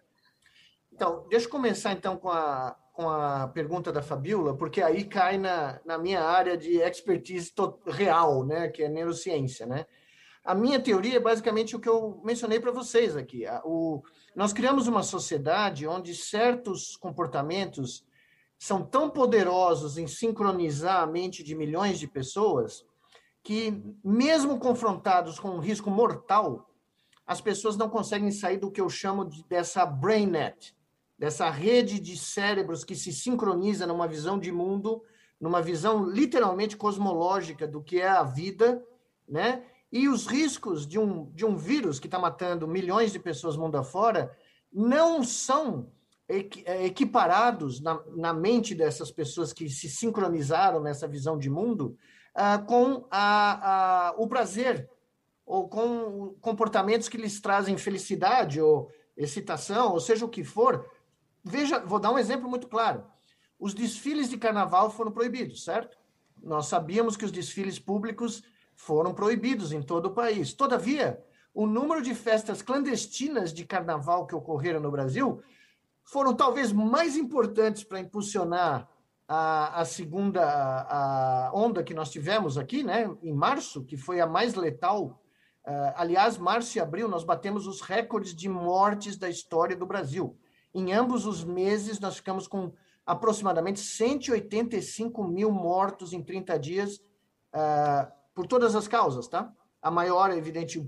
[0.91, 5.37] Então, deixa eu começar então com a, com a pergunta da Fabíola, porque aí cai
[5.37, 7.53] na, na minha área de expertise
[7.85, 9.85] real, né, que é neurociência, né?
[10.43, 13.43] A minha teoria é basicamente o que eu mencionei para vocês aqui.
[13.63, 14.01] O,
[14.35, 18.03] nós criamos uma sociedade onde certos comportamentos
[18.57, 22.83] são tão poderosos em sincronizar a mente de milhões de pessoas
[23.43, 26.69] que, mesmo confrontados com um risco mortal,
[27.25, 30.75] as pessoas não conseguem sair do que eu chamo de, dessa brainnet,
[31.17, 35.03] dessa rede de cérebros que se sincroniza numa visão de mundo,
[35.39, 38.83] numa visão literalmente cosmológica do que é a vida,
[39.27, 39.63] né?
[39.91, 43.75] E os riscos de um, de um vírus que está matando milhões de pessoas mundo
[43.75, 44.35] afora
[44.71, 45.91] não são
[46.27, 51.97] é, equiparados na, na mente dessas pessoas que se sincronizaram nessa visão de mundo
[52.35, 54.89] uh, com a, a, o prazer
[55.45, 60.85] ou com comportamentos que lhes trazem felicidade ou excitação, ou seja o que for.
[61.43, 63.03] Veja, vou dar um exemplo muito claro.
[63.59, 65.97] Os desfiles de carnaval foram proibidos, certo?
[66.41, 68.43] Nós sabíamos que os desfiles públicos
[68.75, 70.53] foram proibidos em todo o país.
[70.53, 71.21] Todavia,
[71.53, 75.41] o número de festas clandestinas de carnaval que ocorreram no Brasil
[76.05, 78.87] foram talvez mais importantes para impulsionar
[79.31, 84.25] a, a segunda a onda que nós tivemos aqui, né, em março, que foi a
[84.25, 85.21] mais letal.
[85.67, 90.35] Uh, aliás, março e abril nós batemos os recordes de mortes da história do Brasil.
[90.73, 92.73] Em ambos os meses, nós ficamos com
[93.05, 96.95] aproximadamente 185 mil mortos em 30 dias,
[97.53, 99.53] uh, por todas as causas, tá?
[99.79, 100.79] a maior, evidente,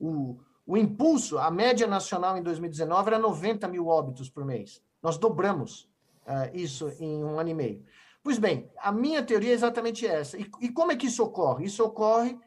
[0.00, 0.36] o,
[0.66, 4.82] o impulso, a média nacional em 2019 era 90 mil óbitos por mês.
[5.00, 5.88] Nós dobramos
[6.26, 7.84] uh, isso em um ano e meio.
[8.22, 10.38] Pois bem, a minha teoria é exatamente essa.
[10.38, 11.66] E, e como é que isso ocorre?
[11.66, 12.38] Isso ocorre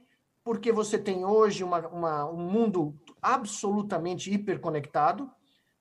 [0.44, 5.30] porque você tem hoje uma, uma, um mundo absolutamente hiperconectado,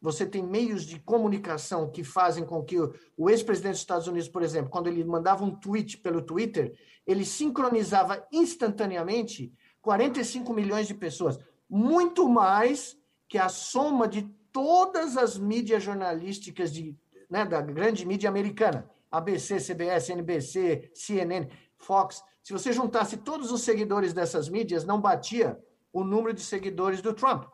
[0.03, 4.29] você tem meios de comunicação que fazem com que o, o ex-presidente dos Estados Unidos,
[4.29, 6.77] por exemplo, quando ele mandava um tweet pelo Twitter,
[7.07, 11.39] ele sincronizava instantaneamente 45 milhões de pessoas,
[11.71, 16.97] muito mais que a soma de todas as mídias jornalísticas de,
[17.31, 22.23] né, da grande mídia americana, ABC, CBS, NBC, CNN, Fox.
[22.43, 25.59] Se você juntasse todos os seguidores dessas mídias, não batia
[25.93, 27.45] o número de seguidores do Trump.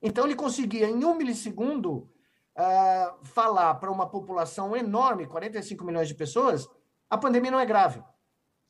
[0.00, 2.08] Então, ele conseguia, em um milissegundo,
[2.56, 6.68] uh, falar para uma população enorme, 45 milhões de pessoas,
[7.08, 8.02] a pandemia não é grave.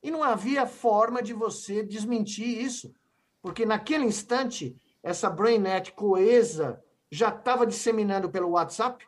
[0.02, 2.94] E não havia forma de você desmentir isso,
[3.42, 9.07] porque naquele instante, essa BrainNet coesa já estava disseminando pelo WhatsApp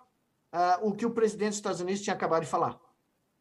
[0.53, 2.79] uh, o que o presidente dos Estados Unidos tinha acabado de falar.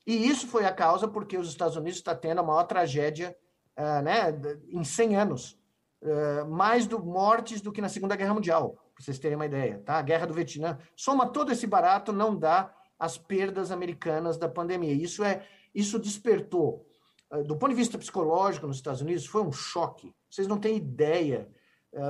[0.05, 3.37] E isso foi a causa porque os Estados Unidos está tendo a maior tragédia
[3.77, 4.31] uh, né,
[4.69, 5.59] em 100 anos.
[6.01, 9.83] Uh, mais do, mortes do que na Segunda Guerra Mundial, para vocês terem uma ideia.
[9.85, 9.97] Tá?
[9.97, 10.77] A Guerra do Vietnã.
[10.95, 14.93] Soma todo esse barato, não dá as perdas americanas da pandemia.
[14.93, 15.45] Isso, é,
[15.75, 16.87] isso despertou.
[17.31, 20.13] Uh, do ponto de vista psicológico nos Estados Unidos, foi um choque.
[20.29, 21.49] Vocês não têm ideia.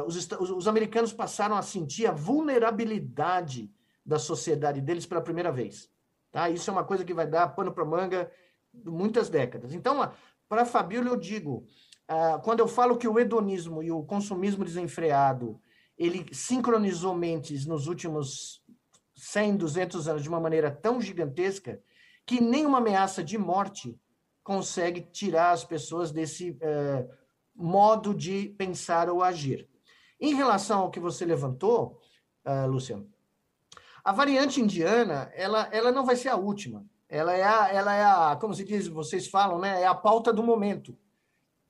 [0.05, 3.71] Os, os, os americanos passaram a sentir a vulnerabilidade
[4.09, 5.87] da sociedade deles pela primeira vez.
[6.31, 6.49] Tá?
[6.49, 8.31] Isso é uma coisa que vai dar pano para manga
[8.73, 9.73] muitas décadas.
[9.73, 10.11] Então,
[10.49, 11.63] para Fabíola, eu digo,
[12.09, 15.61] uh, quando eu falo que o hedonismo e o consumismo desenfreado,
[15.97, 18.63] ele sincronizou mentes nos últimos
[19.15, 21.79] 100, 200 anos de uma maneira tão gigantesca
[22.25, 23.99] que nenhuma ameaça de morte
[24.43, 27.09] consegue tirar as pessoas desse uh,
[27.55, 29.69] modo de pensar ou agir.
[30.19, 31.99] Em relação ao que você levantou,
[32.45, 33.07] uh, Luciano,
[34.03, 36.85] a variante indiana, ela, ela não vai ser a última.
[37.07, 39.81] Ela é a, ela é a, como se diz, vocês falam, né?
[39.81, 40.97] É a pauta do momento,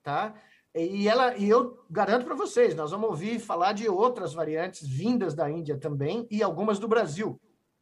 [0.03, 0.33] tá?
[0.75, 5.33] E ela, e eu garanto para vocês, nós vamos ouvir falar de outras variantes vindas
[5.33, 7.39] da Índia também e algumas do Brasil,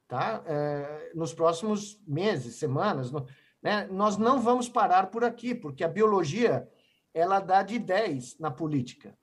[0.07, 0.43] tá?
[0.45, 3.25] É, nos próximos meses, semanas, no,
[3.61, 3.87] né?
[3.91, 6.69] Nós não vamos parar por aqui, porque a biologia
[7.13, 9.17] ela dá de 10 na política.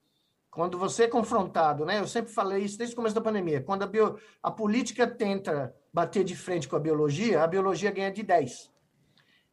[0.55, 1.98] Quando você é confrontado, né?
[1.98, 3.61] Eu sempre falei isso desde o começo da pandemia.
[3.61, 8.12] Quando a, bio, a política tenta bater de frente com a biologia, a biologia ganha
[8.12, 8.70] de 10.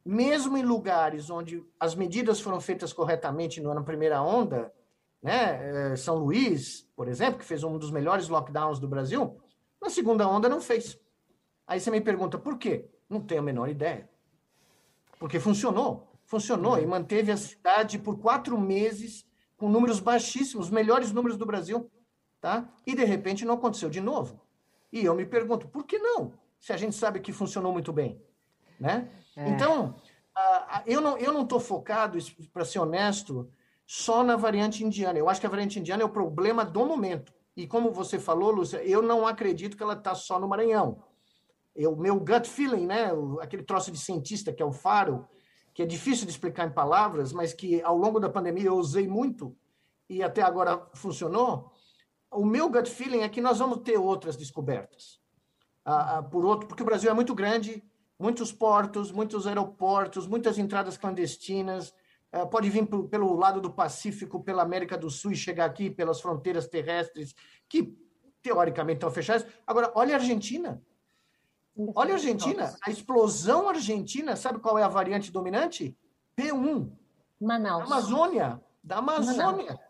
[0.06, 4.72] Mesmo em lugares onde as medidas foram feitas corretamente no, na primeira onda,
[5.20, 5.92] né?
[5.92, 9.40] Eh, São Luís, por exemplo, que fez um dos melhores lockdowns do Brasil,
[9.80, 10.96] na segunda onda não fez.
[11.66, 12.88] Aí você me pergunta por quê?
[13.10, 14.08] Não tenho a menor ideia.
[15.18, 16.12] Porque funcionou.
[16.26, 19.26] Funcionou e manteve a cidade por quatro meses
[19.62, 21.88] com números baixíssimos, melhores números do Brasil,
[22.40, 22.68] tá?
[22.84, 24.40] E de repente não aconteceu de novo.
[24.92, 26.32] E eu me pergunto, por que não?
[26.58, 28.20] Se a gente sabe que funcionou muito bem,
[28.80, 29.08] né?
[29.36, 29.48] É.
[29.50, 29.94] Então,
[30.36, 32.18] uh, eu não eu não estou focado,
[32.52, 33.48] para ser honesto,
[33.86, 35.16] só na variante indiana.
[35.16, 37.32] Eu acho que a variante indiana é o problema do momento.
[37.56, 41.04] E como você falou, Lúcia, eu não acredito que ela está só no Maranhão.
[41.76, 45.24] O meu gut feeling, né, aquele troço de cientista que é o faro,
[45.74, 49.08] que é difícil de explicar em palavras, mas que ao longo da pandemia eu usei
[49.08, 49.56] muito
[50.08, 51.72] e até agora funcionou,
[52.30, 55.20] o meu gut feeling é que nós vamos ter outras descobertas.
[55.84, 57.82] Ah, ah, por outro, porque o Brasil é muito grande,
[58.18, 61.94] muitos portos, muitos aeroportos, muitas entradas clandestinas,
[62.30, 66.20] ah, pode vir pelo lado do Pacífico, pela América do Sul e chegar aqui pelas
[66.20, 67.34] fronteiras terrestres,
[67.68, 67.96] que
[68.42, 69.46] teoricamente estão fechadas.
[69.66, 70.82] Agora, olha a Argentina.
[71.94, 75.96] Olha a Argentina, a explosão argentina, sabe qual é a variante dominante?
[76.36, 76.90] P1.
[77.40, 77.84] Manaus.
[77.84, 79.72] Amazônia, da Amazônia.
[79.72, 79.80] Manaus.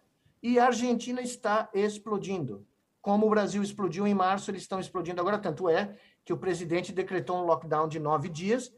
[0.42, 2.66] E a Argentina está explodindo.
[3.00, 5.38] Como o Brasil explodiu em março, eles estão explodindo agora.
[5.38, 8.72] Tanto é que o presidente decretou um lockdown de nove dias,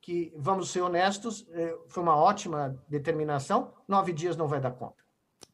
[0.00, 3.72] que, vamos ser honestos, é, foi uma ótima determinação.
[3.86, 5.02] Nove dias não vai dar conta.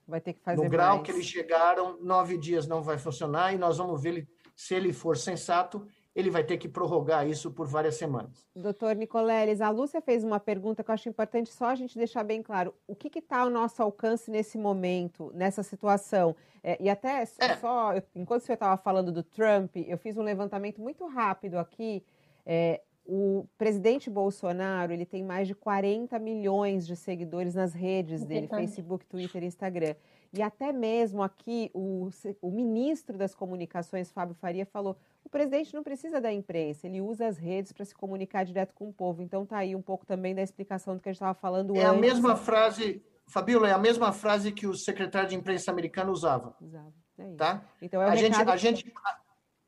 [0.07, 1.03] Vai ter que fazer No grau mais.
[1.03, 5.17] que eles chegaram, nove dias não vai funcionar e nós vamos ver se ele for
[5.17, 8.47] sensato ele vai ter que prorrogar isso por várias semanas.
[8.55, 12.23] Doutor Nicoleles, a Lúcia fez uma pergunta que eu acho importante só a gente deixar
[12.23, 12.73] bem claro.
[12.87, 16.37] O que está ao nosso alcance nesse momento, nessa situação?
[16.63, 17.57] É, e até é.
[17.57, 22.05] só, enquanto você estava falando do Trump, eu fiz um levantamento muito rápido aqui.
[22.47, 28.49] É, o presidente Bolsonaro ele tem mais de 40 milhões de seguidores nas redes dele,
[28.49, 29.95] Facebook, Twitter e Instagram.
[30.37, 32.09] E até mesmo aqui o,
[32.43, 37.27] o ministro das Comunicações, Fábio Faria, falou: o presidente não precisa da imprensa, ele usa
[37.27, 39.23] as redes para se comunicar direto com o povo.
[39.23, 41.85] Então tá aí um pouco também da explicação do que a gente estava falando é
[41.85, 41.99] antes.
[41.99, 46.57] A mesma frase, Fabíola, é a mesma frase que o secretário de imprensa americano usava.
[46.61, 46.93] Usava.
[47.17, 47.63] É tá?
[47.81, 48.93] Então é o a gente, a gente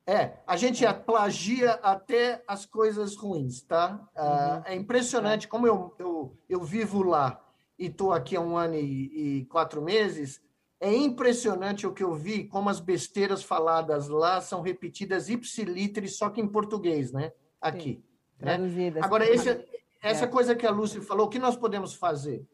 [0.05, 0.93] é, a gente é.
[0.93, 4.05] plagia até as coisas ruins, tá?
[4.15, 4.71] Ah, uhum.
[4.71, 7.41] é impressionante como eu, eu, eu vivo lá
[7.77, 10.41] e estou aqui há um ano e, e, quatro meses.
[10.79, 16.29] É impressionante o que eu vi, como as besteiras faladas lá são repetidas ipsiliter, só
[16.29, 17.31] que em português, né?
[17.59, 18.03] Aqui.
[18.39, 18.59] Né?
[19.01, 19.65] Agora, esse,
[20.01, 20.27] essa é.
[20.27, 22.45] coisa que a Lúcia falou, o que nós podemos fazer?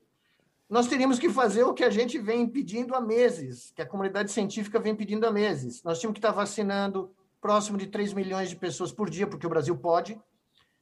[0.69, 4.31] Nós teríamos que fazer o que a gente vem pedindo há meses, que a comunidade
[4.31, 5.83] científica vem pedindo há meses.
[5.83, 9.49] Nós tínhamos que estar vacinando próximo de 3 milhões de pessoas por dia, porque o
[9.49, 10.19] Brasil pode.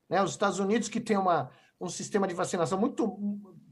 [0.08, 0.22] Né?
[0.22, 3.20] Os Estados Unidos, que tem uma, um sistema de vacinação muito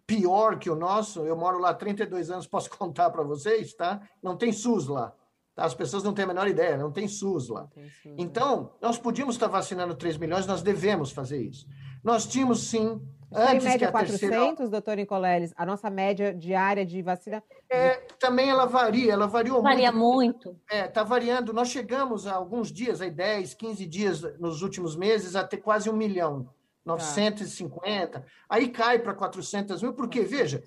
[0.10, 4.02] pior que o nosso, eu moro lá há 32 anos, posso contar para vocês, tá?
[4.24, 5.14] Não tem SUS lá.
[5.56, 5.66] Tá?
[5.66, 7.68] As pessoas não têm a menor ideia, não tem SUS lá.
[7.68, 8.16] Tem SUS, né?
[8.18, 11.68] então, nós podíamos estar vacinando 3 milhões, nós devemos fazer isso.
[12.04, 13.00] Nós tínhamos, sim,
[13.32, 14.70] Antes em média 400, terceira...
[14.70, 17.44] doutor Nicoleles, a nossa média diária de vacina...
[17.70, 20.48] É, também ela varia, ela variou Varia muito.
[20.48, 20.62] muito.
[20.72, 21.54] É, está variando.
[21.54, 25.88] Nós chegamos a alguns dias, aí 10, 15 dias nos últimos meses, a ter quase
[25.88, 26.50] um milhão,
[26.86, 28.20] 950.
[28.20, 28.26] Tá.
[28.50, 30.64] Aí cai para 400 mil, porque, veja,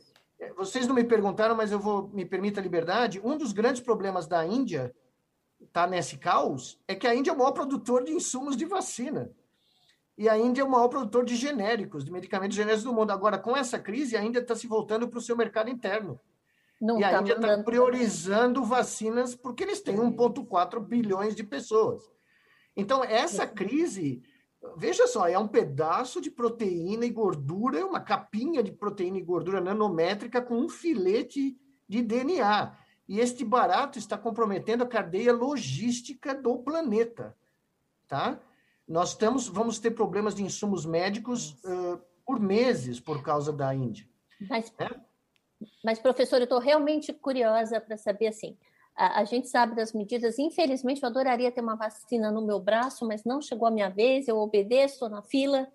[0.57, 4.27] vocês não me perguntaram, mas eu vou, me permita a liberdade, um dos grandes problemas
[4.27, 4.95] da Índia,
[5.61, 9.31] está nesse caos, é que a Índia é o maior produtor de insumos de vacina.
[10.17, 13.11] E a Índia é o maior produtor de genéricos, de medicamentos genéricos do mundo.
[13.13, 16.21] Agora, com essa crise, a Índia está se voltando para o seu mercado interno.
[16.81, 22.11] Não e a tá Índia está priorizando vacinas porque eles têm 1,4 bilhões de pessoas.
[22.77, 24.23] Então, essa crise,
[24.77, 29.61] veja só, é um pedaço de proteína e gordura, uma capinha de proteína e gordura
[29.61, 31.57] nanométrica com um filete
[31.89, 32.77] de DNA.
[33.09, 37.37] E este barato está comprometendo a cadeia logística do planeta.
[38.07, 38.41] Tá?
[38.87, 44.09] Nós estamos, vamos ter problemas de insumos médicos uh, por meses por causa da Índia.
[44.49, 44.89] Mas, é?
[45.85, 48.57] mas professor, eu estou realmente curiosa para saber assim.
[48.97, 50.39] A, a, gente sabe das medidas.
[50.39, 54.29] Infelizmente, eu adoraria ter uma vacina no meu braço, mas não chegou a minha vez.
[54.29, 55.67] Eu obedeço, estou na fila.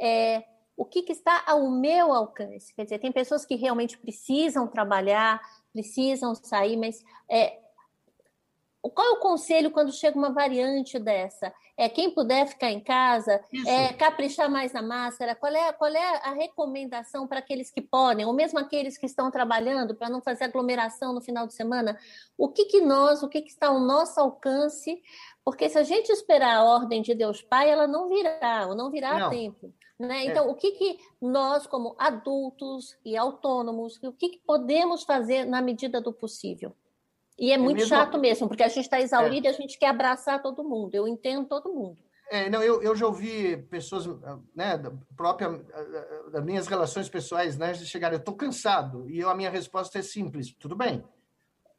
[0.00, 0.44] É,
[0.76, 2.72] o que, que, está ao meu alcance?
[2.74, 5.40] Quer dizer, tem pessoas que realmente precisam trabalhar,
[5.72, 7.58] precisam sair, mas é,
[8.82, 11.52] qual é o conselho quando chega uma variante dessa?
[11.76, 13.68] É quem puder ficar em casa, Isso.
[13.68, 15.34] é caprichar mais na máscara.
[15.34, 19.30] Qual é, qual é a recomendação para aqueles que podem, ou mesmo aqueles que estão
[19.30, 21.98] trabalhando para não fazer aglomeração no final de semana?
[22.36, 25.02] O que, que nós, o que, que está ao nosso alcance?
[25.44, 28.90] Porque se a gente esperar a ordem de Deus Pai, ela não virá, ou não
[28.90, 29.26] virá não.
[29.26, 29.72] a tempo.
[29.98, 30.20] Né?
[30.20, 30.24] É.
[30.26, 30.48] Então, é.
[30.48, 36.00] o que, que nós, como adultos e autônomos, o que, que podemos fazer na medida
[36.00, 36.74] do possível?
[37.38, 37.88] E é, é muito mesmo...
[37.88, 39.50] chato mesmo, porque a gente está exaurido é.
[39.50, 40.94] e a gente quer abraçar todo mundo.
[40.94, 41.98] Eu entendo todo mundo.
[42.30, 44.06] É, não, eu, eu já ouvi pessoas,
[44.54, 45.48] né, da própria,
[46.30, 49.08] das minhas relações pessoais, né, chegarem, eu estou cansado.
[49.08, 51.02] E eu, a minha resposta é simples: tudo bem.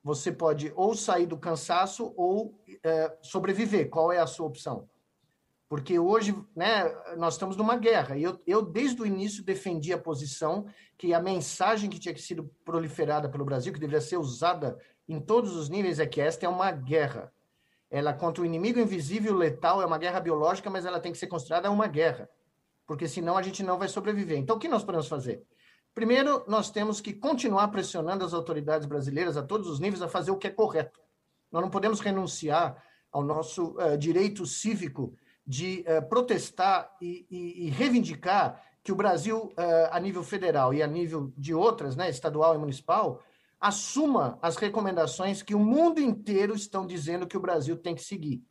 [0.03, 3.89] Você pode ou sair do cansaço ou é, sobreviver.
[3.89, 4.89] Qual é a sua opção?
[5.67, 8.17] Porque hoje, né, nós estamos numa guerra.
[8.17, 10.65] E eu, eu, desde o início, defendi a posição
[10.97, 14.79] que a mensagem que tinha sido proliferada pelo Brasil, que deveria ser usada
[15.09, 17.33] em todos os níveis é que esta é uma guerra.
[17.89, 21.25] Ela contra o inimigo invisível, letal, é uma guerra biológica, mas ela tem que ser
[21.25, 22.29] considerada uma guerra,
[22.85, 24.37] porque senão a gente não vai sobreviver.
[24.37, 25.43] Então, o que nós podemos fazer?
[25.95, 30.29] Primeiro, nós temos que continuar pressionando as autoridades brasileiras a todos os níveis a fazer
[30.29, 31.01] o que é correto.
[31.51, 32.81] Nós não podemos renunciar
[33.11, 39.45] ao nosso uh, direito cívico de uh, protestar e, e, e, reivindicar que o Brasil,
[39.57, 43.23] uh, a nível federal e a nível de outras, né, estadual e municipal,
[43.59, 48.41] assuma as recomendações que o mundo inteiro estão dizendo que o Brasil tem que seguir.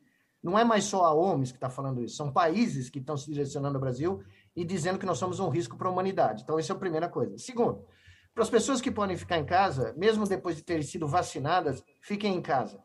[0.41, 3.29] Não é mais só a OMS que está falando isso, são países que estão se
[3.29, 4.23] direcionando ao Brasil
[4.55, 6.43] e dizendo que nós somos um risco para a humanidade.
[6.43, 7.37] Então, essa é a primeira coisa.
[7.37, 7.83] Segundo,
[8.33, 12.35] para as pessoas que podem ficar em casa, mesmo depois de terem sido vacinadas, fiquem
[12.35, 12.81] em casa.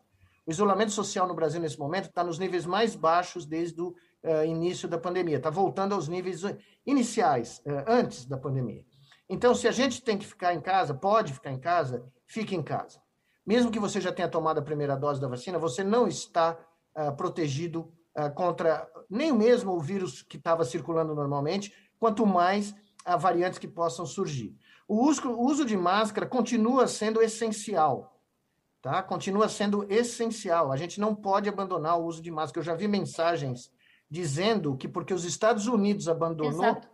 [0.46, 4.44] O isolamento social no Brasil, nesse momento, está nos níveis mais baixos desde o uh,
[4.44, 5.36] início da pandemia.
[5.36, 6.42] Está voltando aos níveis
[6.84, 8.84] iniciais, uh, antes da pandemia.
[9.28, 12.62] Então, se a gente tem que ficar em casa, pode ficar em casa, fique em
[12.62, 13.00] casa.
[13.46, 16.58] Mesmo que você já tenha tomado a primeira dose da vacina, você não está
[16.96, 23.16] uh, protegido uh, contra nem mesmo o vírus que estava circulando normalmente, quanto mais a
[23.16, 24.56] variantes que possam surgir.
[24.88, 28.20] O uso, o uso de máscara continua sendo essencial,
[28.80, 29.02] tá?
[29.02, 30.72] Continua sendo essencial.
[30.72, 32.60] A gente não pode abandonar o uso de máscara.
[32.60, 33.70] Eu já vi mensagens
[34.10, 36.88] dizendo que porque os Estados Unidos abandonou Exato.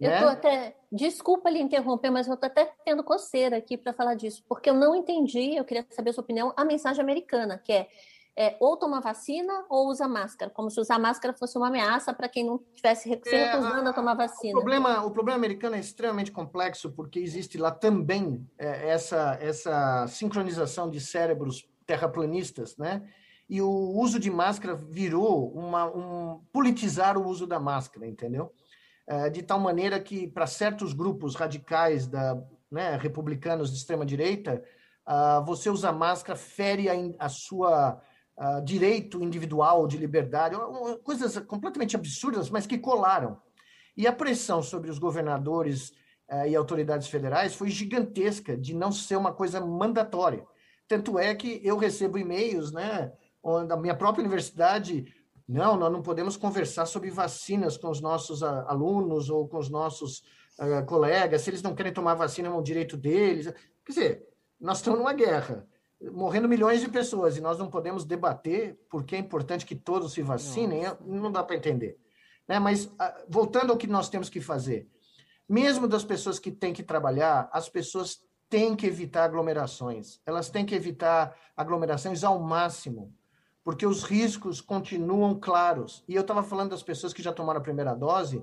[0.00, 0.32] Eu estou né?
[0.32, 0.76] até.
[0.90, 4.74] Desculpa lhe interromper, mas eu estou até tendo coceira aqui para falar disso, porque eu
[4.74, 7.88] não entendi, eu queria saber a sua opinião, a mensagem americana, que é,
[8.34, 12.28] é, ou toma vacina ou usa máscara, como se usar máscara fosse uma ameaça para
[12.28, 14.56] quem não estivesse se é, recusando a, a, tomar vacina.
[14.56, 20.06] O problema, o problema americano é extremamente complexo, porque existe lá também é, essa, essa
[20.06, 23.02] sincronização de cérebros terraplanistas, né?
[23.50, 28.52] E o uso de máscara virou uma, um politizar o uso da máscara, entendeu?
[29.10, 32.38] É, de tal maneira que, para certos grupos radicais da,
[32.70, 34.62] né, republicanos de extrema direita,
[35.08, 38.02] uh, você usar máscara fere a, a sua
[38.36, 40.56] uh, direito individual de liberdade,
[41.02, 43.40] coisas completamente absurdas, mas que colaram.
[43.96, 45.88] E a pressão sobre os governadores
[46.30, 50.44] uh, e autoridades federais foi gigantesca de não ser uma coisa mandatória.
[50.86, 53.10] Tanto é que eu recebo e-mails, né,
[53.66, 55.06] da minha própria universidade
[55.48, 60.18] não, nós não podemos conversar sobre vacinas com os nossos alunos ou com os nossos
[60.58, 61.40] uh, colegas.
[61.40, 63.46] Se eles não querem tomar vacina, é um direito deles.
[63.82, 64.28] Quer dizer,
[64.60, 65.66] nós estamos numa guerra,
[66.12, 70.20] morrendo milhões de pessoas, e nós não podemos debater porque é importante que todos se
[70.20, 70.82] vacinem.
[70.82, 70.98] Nossa.
[71.06, 71.98] Não dá para entender.
[72.46, 72.58] Né?
[72.58, 72.90] Mas, uh,
[73.26, 74.86] voltando ao que nós temos que fazer,
[75.48, 78.20] mesmo das pessoas que têm que trabalhar, as pessoas
[78.50, 80.20] têm que evitar aglomerações.
[80.26, 83.14] Elas têm que evitar aglomerações ao máximo
[83.68, 86.02] porque os riscos continuam claros.
[86.08, 88.42] E eu estava falando das pessoas que já tomaram a primeira dose,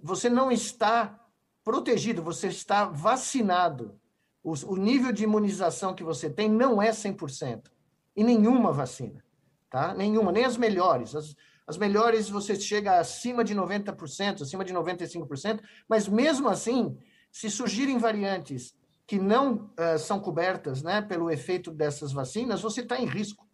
[0.00, 1.18] você não está
[1.64, 3.98] protegido, você está vacinado.
[4.40, 7.72] O, o nível de imunização que você tem não é 100%.
[8.14, 9.24] E nenhuma vacina,
[9.68, 9.94] tá?
[9.94, 11.16] Nenhuma, nem as melhores.
[11.16, 11.34] As,
[11.66, 16.96] as melhores você chega acima de 90%, acima de 95%, mas mesmo assim,
[17.32, 18.76] se surgirem variantes
[19.08, 23.44] que não uh, são cobertas né, pelo efeito dessas vacinas, você está em risco.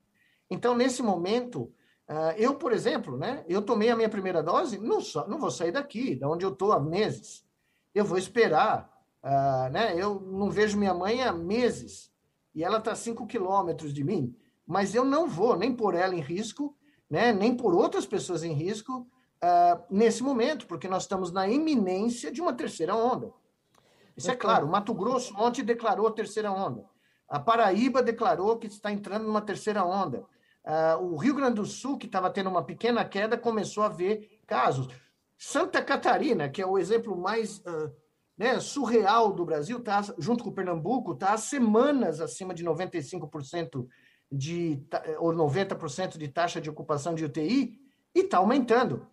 [0.50, 1.72] Então, nesse momento,
[2.08, 5.50] uh, eu, por exemplo, né, eu tomei a minha primeira dose, não, só, não vou
[5.50, 7.44] sair daqui, da onde eu estou há meses.
[7.94, 8.90] Eu vou esperar.
[9.22, 12.12] Uh, né, eu não vejo minha mãe há meses
[12.54, 14.34] e ela está a 5 quilômetros de mim,
[14.66, 16.76] mas eu não vou nem por ela em risco,
[17.10, 19.06] né, nem por outras pessoas em risco
[19.42, 23.32] uh, nesse momento, porque nós estamos na iminência de uma terceira onda.
[24.16, 24.66] Isso é claro.
[24.66, 26.84] O Mato Grosso ontem declarou a terceira onda.
[27.28, 30.24] A Paraíba declarou que está entrando numa terceira onda.
[30.68, 34.38] Uh, o Rio Grande do Sul, que estava tendo uma pequena queda, começou a ver
[34.46, 34.86] casos.
[35.38, 37.90] Santa Catarina, que é o exemplo mais uh,
[38.36, 43.86] né, surreal do Brasil, tá, junto com Pernambuco, está há semanas acima de 95%
[44.30, 44.84] de,
[45.18, 47.80] ou 90% de taxa de ocupação de UTI
[48.14, 49.06] e está aumentando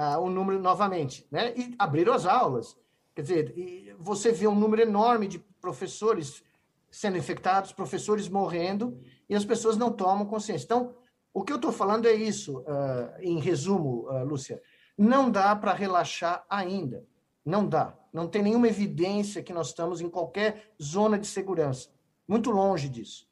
[0.00, 1.26] uh, o número novamente.
[1.30, 1.52] Né?
[1.54, 2.74] E abriram as aulas.
[3.14, 6.42] Quer dizer, você vê um número enorme de professores
[6.90, 8.98] sendo infectados, professores morrendo,
[9.28, 10.64] e as pessoas não tomam consciência.
[10.64, 10.94] Então,
[11.34, 14.60] o que eu estou falando é isso, uh, em resumo, uh, Lúcia.
[14.96, 17.04] Não dá para relaxar ainda.
[17.44, 17.96] Não dá.
[18.12, 21.88] Não tem nenhuma evidência que nós estamos em qualquer zona de segurança.
[22.28, 23.26] Muito longe disso.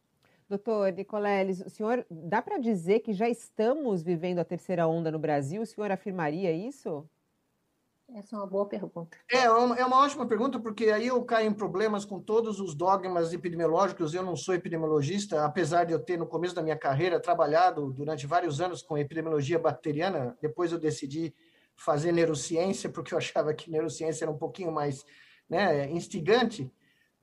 [0.48, 5.18] Doutor Nicoleles, o senhor dá para dizer que já estamos vivendo a terceira onda no
[5.18, 5.62] Brasil?
[5.62, 7.08] O senhor afirmaria isso?
[8.14, 9.16] Essa é uma boa pergunta.
[9.30, 12.58] É, é uma, é uma ótima pergunta, porque aí eu caio em problemas com todos
[12.58, 14.14] os dogmas epidemiológicos.
[14.14, 18.26] Eu não sou epidemiologista, apesar de eu ter, no começo da minha carreira, trabalhado durante
[18.26, 20.36] vários anos com epidemiologia bacteriana.
[20.42, 21.34] Depois eu decidi
[21.76, 25.04] fazer neurociência, porque eu achava que neurociência era um pouquinho mais
[25.48, 26.72] né, instigante.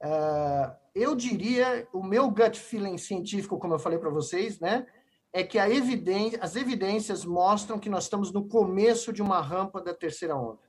[0.02, 4.86] Uh, eu diria, o meu gut feeling científico, como eu falei para vocês, né,
[5.34, 9.94] é que evidência, as evidências mostram que nós estamos no começo de uma rampa da
[9.94, 10.67] terceira onda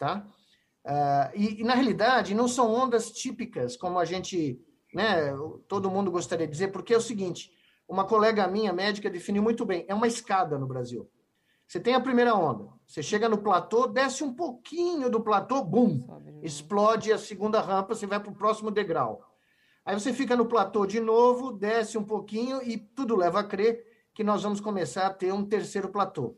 [0.00, 0.26] tá?
[0.84, 4.58] Uh, e, e, na realidade, não são ondas típicas, como a gente,
[4.94, 5.30] né,
[5.68, 7.52] todo mundo gostaria de dizer, porque é o seguinte,
[7.86, 11.08] uma colega minha, médica, definiu muito bem, é uma escada no Brasil.
[11.68, 16.00] Você tem a primeira onda, você chega no platô, desce um pouquinho do platô, bum,
[16.42, 19.22] explode a segunda rampa, você vai para o próximo degrau.
[19.84, 23.84] Aí você fica no platô de novo, desce um pouquinho e tudo leva a crer
[24.14, 26.36] que nós vamos começar a ter um terceiro platô.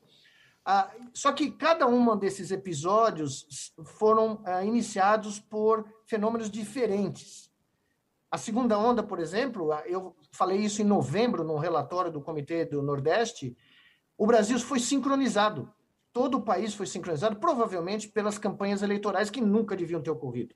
[0.64, 7.50] Ah, só que cada um desses episódios foram ah, iniciados por fenômenos diferentes.
[8.30, 12.64] A segunda onda, por exemplo, ah, eu falei isso em novembro no relatório do Comitê
[12.64, 13.56] do Nordeste,
[14.16, 15.72] o Brasil foi sincronizado.
[16.12, 20.54] Todo o país foi sincronizado, provavelmente pelas campanhas eleitorais que nunca deviam ter ocorrido.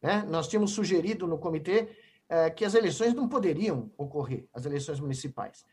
[0.00, 0.24] Né?
[0.28, 1.88] Nós tínhamos sugerido no comitê
[2.28, 5.64] eh, que as eleições não poderiam ocorrer, as eleições municipais.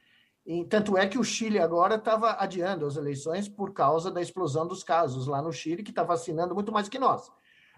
[0.46, 4.68] E, tanto é que o Chile agora estava adiando as eleições por causa da explosão
[4.68, 7.32] dos casos lá no Chile, que está vacinando muito mais que nós.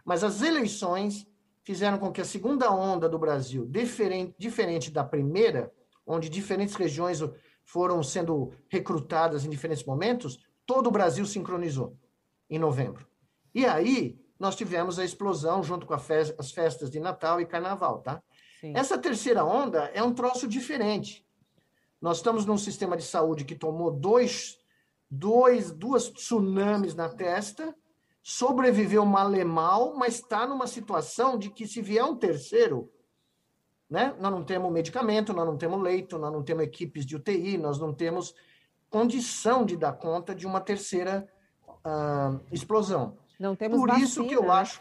[0.03, 1.27] Mas as eleições
[1.63, 5.71] fizeram com que a segunda onda do Brasil, diferente, diferente da primeira,
[6.05, 7.19] onde diferentes regiões
[7.63, 11.97] foram sendo recrutadas em diferentes momentos, todo o Brasil sincronizou
[12.49, 13.07] em novembro.
[13.53, 17.99] E aí nós tivemos a explosão junto com fe as festas de Natal e Carnaval,
[17.99, 18.21] tá?
[18.59, 18.73] Sim.
[18.75, 21.24] Essa terceira onda é um troço diferente
[22.05, 24.59] Nós estamos num sistema de saúde que tomou dois,
[25.09, 27.75] dois, duas tsunamis na testa,
[28.21, 32.91] sobreviveu mal e mal, mas está numa situação de que se vier um terceiro,
[33.89, 34.15] né?
[34.19, 37.79] Nós não temos medicamento, nós não temos leito, nós não temos equipes de UTI, nós
[37.79, 38.35] não temos
[38.87, 41.27] condição de dar conta de uma terceira
[41.67, 43.17] uh, explosão.
[43.39, 44.49] Não temos Por vacina, isso que eu né?
[44.49, 44.79] acho.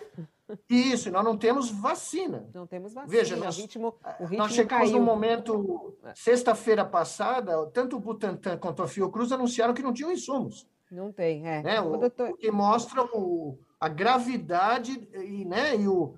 [0.69, 2.49] Isso, nós não temos vacina.
[2.53, 3.11] Não temos vacina.
[3.11, 4.99] Veja, nós, o ritmo, o ritmo nós chegamos caiu.
[4.99, 10.69] num momento, sexta-feira passada, tanto o Butantan quanto a Fiocruz anunciaram que não tinham insumos.
[10.91, 11.63] Não tem, é.
[11.63, 11.81] Né?
[11.81, 12.31] O, doutor...
[12.31, 16.15] o que mostra o, a gravidade e, né, e o,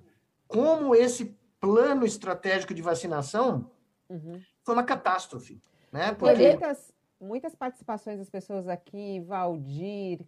[0.47, 3.71] como esse plano estratégico de vacinação
[4.09, 4.39] uhum.
[4.63, 5.61] foi uma catástrofe.
[5.91, 6.13] Né?
[6.13, 6.49] Porque...
[6.49, 10.19] Muitas, muitas participações das pessoas aqui, Valdir,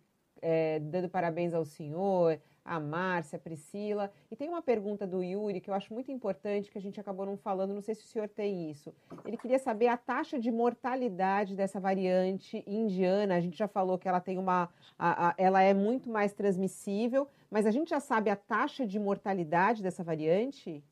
[0.42, 2.40] é, dando parabéns ao senhor,
[2.70, 4.12] a Márcia, a Priscila.
[4.30, 7.26] E tem uma pergunta do Yuri que eu acho muito importante, que a gente acabou
[7.26, 8.94] não falando, não sei se o senhor tem isso.
[9.26, 13.36] Ele queria saber a taxa de mortalidade dessa variante indiana.
[13.36, 14.70] A gente já falou que ela tem uma.
[14.98, 19.00] A, a, ela é muito mais transmissível, mas a gente já sabe a taxa de
[19.00, 20.84] mortalidade dessa variante?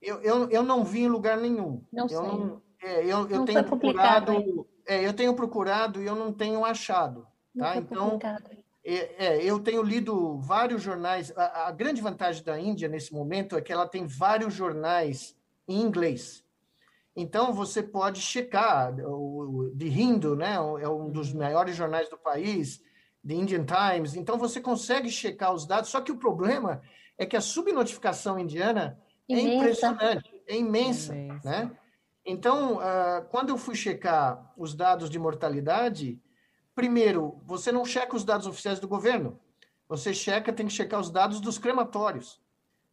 [0.00, 1.84] Eu, eu, eu não vi em lugar nenhum.
[1.92, 2.18] Não eu sei.
[2.18, 4.66] Não, é, eu, eu não tenho procurado.
[4.86, 7.26] É, eu tenho procurado e eu não tenho achado.
[7.56, 7.76] Tá?
[7.76, 8.18] Então,
[8.84, 11.32] é, é, eu tenho lido vários jornais.
[11.36, 15.36] A, a, grande vantagem da Índia nesse momento é que ela tem vários jornais
[15.68, 16.44] em inglês.
[17.14, 18.94] Então você pode checar.
[19.00, 22.80] O, The Hindu, né, é um dos maiores jornais do país,
[23.26, 24.14] The Indian Times.
[24.14, 25.90] Então você consegue checar os dados.
[25.90, 26.80] Só que o problema
[27.18, 29.56] é que a subnotificação indiana é Imensa.
[29.56, 31.50] impressionante, é imensa, Imensa.
[31.50, 31.70] né?
[32.24, 36.20] Então, uh, quando eu fui checar os dados de mortalidade,
[36.74, 39.38] primeiro, você não checa os dados oficiais do governo.
[39.88, 42.40] Você checa, tem que checar os dados dos crematórios,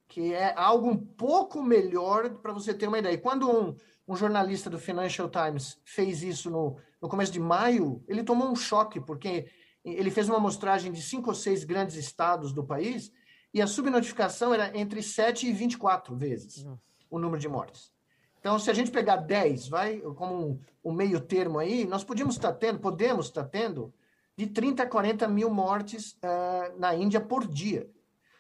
[0.07, 3.17] que é algo um pouco melhor para você ter uma ideia.
[3.17, 3.75] Quando um,
[4.07, 8.55] um, jornalista do Financial Times fez isso no, no começo de maio, ele tomou um
[8.55, 9.47] choque, porque
[9.85, 13.11] ele fez uma amostragem de cinco ou seis grandes estados do país
[13.53, 16.81] e a subnotificação era entre 7 e 24 vezes Nossa.
[17.09, 17.91] o número de mortes.
[18.47, 22.35] Então, se a gente pegar 10, vai, como um, um, meio termo aí, nós podíamos
[22.35, 23.93] estar tendo, podemos estar tendo,
[24.37, 27.91] de 30 a 40 mil mortes uh, na Índia por dia.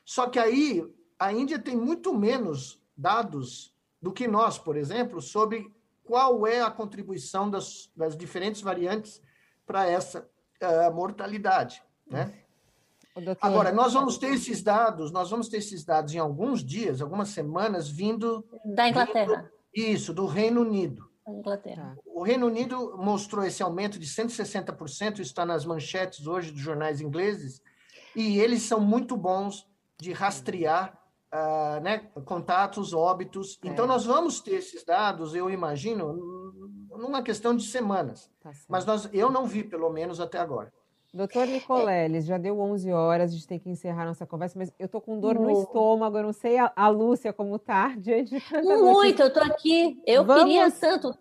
[0.05, 0.81] Só que aí,
[1.19, 5.69] a Índia tem muito menos dados do que nós, por exemplo, sobre
[6.05, 9.21] qual é a contribuição das, das diferentes variantes
[9.65, 10.25] para essa
[10.63, 12.33] uh, mortalidade, né?
[13.13, 13.37] Doutor...
[13.41, 17.27] Agora, nós vamos ter esses dados, nós vamos ter esses dados em alguns dias, algumas
[17.27, 18.47] semanas, vindo...
[18.63, 19.41] Da Inglaterra.
[19.41, 21.07] Vindo, isso, do Reino Unido.
[21.27, 21.97] Inglaterra.
[22.05, 27.01] O Reino Unido mostrou esse aumento de 160%, isso está nas manchetes hoje dos jornais
[27.01, 27.61] ingleses,
[28.15, 29.67] e eles são muito bons
[29.99, 30.97] de rastrear
[31.33, 33.59] uh, né, contatos, óbitos.
[33.63, 33.67] É.
[33.67, 36.13] Então, nós vamos ter esses dados, eu imagino,
[36.91, 38.31] numa questão de semanas.
[38.41, 40.71] Tá Mas nós, eu não vi, pelo menos até agora.
[41.17, 44.87] Doutor Nicoleles, já deu 11 horas, a gente tem que encerrar nossa conversa, mas eu
[44.87, 48.41] tô com dor no estômago, eu não sei a, a Lúcia como tá diante de
[48.41, 49.23] tanta Muito, notícia.
[49.23, 51.17] eu tô aqui, eu Vamos- queria tanto.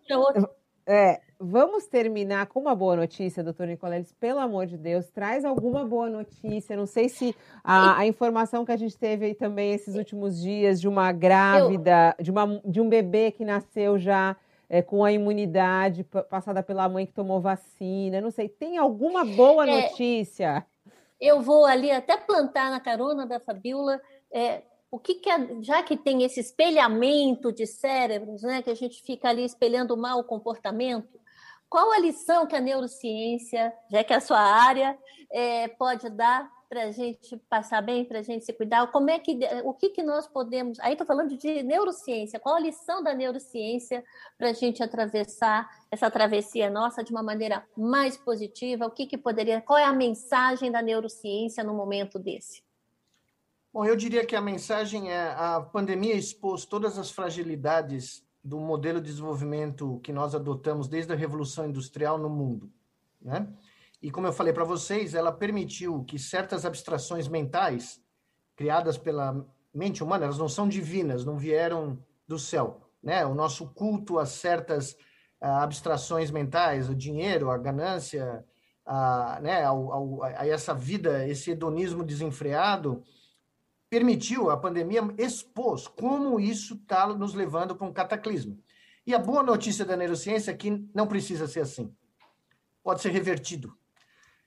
[0.89, 5.85] É, vamos terminar com uma boa notícia, doutor Nicoleles, pelo amor de Deus, traz alguma
[5.85, 7.35] boa notícia, não sei se
[7.65, 12.15] a, a informação que a gente teve aí também esses últimos dias de uma grávida,
[12.21, 14.37] de, uma, de um bebê que nasceu já
[14.69, 19.25] é, com a imunidade pa- passada pela mãe que tomou vacina, não sei, tem alguma
[19.25, 19.83] boa É.
[19.83, 20.67] notícia?
[21.21, 24.01] Eu vou ali até plantar na carona da Fabiola.
[24.33, 25.31] é, o que, que
[25.63, 30.19] já que tem esse espelhamento de cérebros, né, que a gente fica ali espelhando mal
[30.19, 31.19] o comportamento,
[31.69, 34.97] qual a lição que a neurociência, já que é a sua área,
[35.33, 38.87] é, pode dar para a gente passar bem, para a gente se cuidar?
[38.89, 40.79] Como é que, o que, que nós podemos?
[40.81, 42.41] Aí estou falando de neurociência.
[42.41, 44.05] Qual a lição da neurociência
[44.37, 48.87] para a gente atravessar essa travessia nossa de uma maneira mais positiva?
[48.87, 49.61] O que, que poderia?
[49.61, 52.63] Qual é a mensagem da neurociência no momento desse?
[53.73, 59.01] Bom, eu diria que a mensagem é a pandemia expôs todas as fragilidades do modelo
[59.01, 62.73] de desenvolvimento que nós adotamos desde a Revolução Industrial no mundo,
[63.21, 63.47] né?
[64.03, 68.01] E como eu falei para vocês, ela permitiu que certas abstrações mentais
[68.55, 73.25] criadas pela mente humana, elas não são divinas, não vieram do céu, né?
[73.27, 74.97] O nosso culto a certas
[75.41, 78.45] ah, abstrações mentais, o dinheiro, a ganância,
[78.85, 83.03] a, né, ao, ao, a essa vida, esse hedonismo desenfreado,
[83.91, 88.59] permitiu, a pandemia expôs como isso está nos levando para um cataclismo.
[89.07, 91.95] E a boa notícia da neurociência é que não precisa ser assim.
[92.83, 93.77] Pode ser revertido.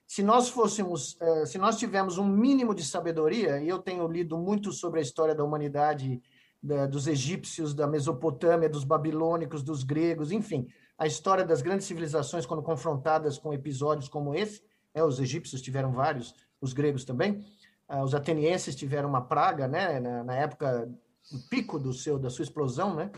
[0.09, 4.39] Se nós fôssemos, eh, se nós tivermos um mínimo de sabedoria, e eu tenho lido
[4.39, 6.19] muito sobre a história da humanidade
[6.63, 12.43] da, dos egípcios, da Mesopotâmia, dos babilônicos, dos gregos, enfim, a história das grandes civilizações
[12.47, 14.63] quando confrontadas com episódios como esse,
[14.95, 17.45] é, os egípcios tiveram vários, os gregos também,
[17.87, 20.89] ah, os atenienses tiveram uma praga, né, na, na época
[21.31, 23.11] do pico do seu da sua explosão, né?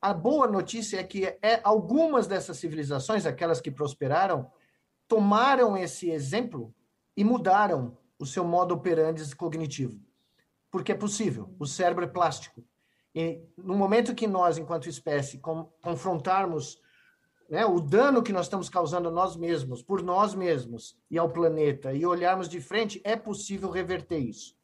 [0.00, 4.50] A boa notícia é que é, algumas dessas civilizações, aquelas que prosperaram,
[5.08, 6.72] tomaram esse exemplo
[7.16, 9.98] e mudaram o seu modo operandi cognitivo.
[10.70, 12.62] Porque é possível, o cérebro é plástico.
[13.14, 15.40] E no momento que nós, enquanto espécie,
[15.82, 16.80] confrontarmos
[17.48, 21.30] né, o dano que nós estamos causando a nós mesmos, por nós mesmos e ao
[21.30, 24.54] planeta, e olharmos de frente, é possível reverter isso.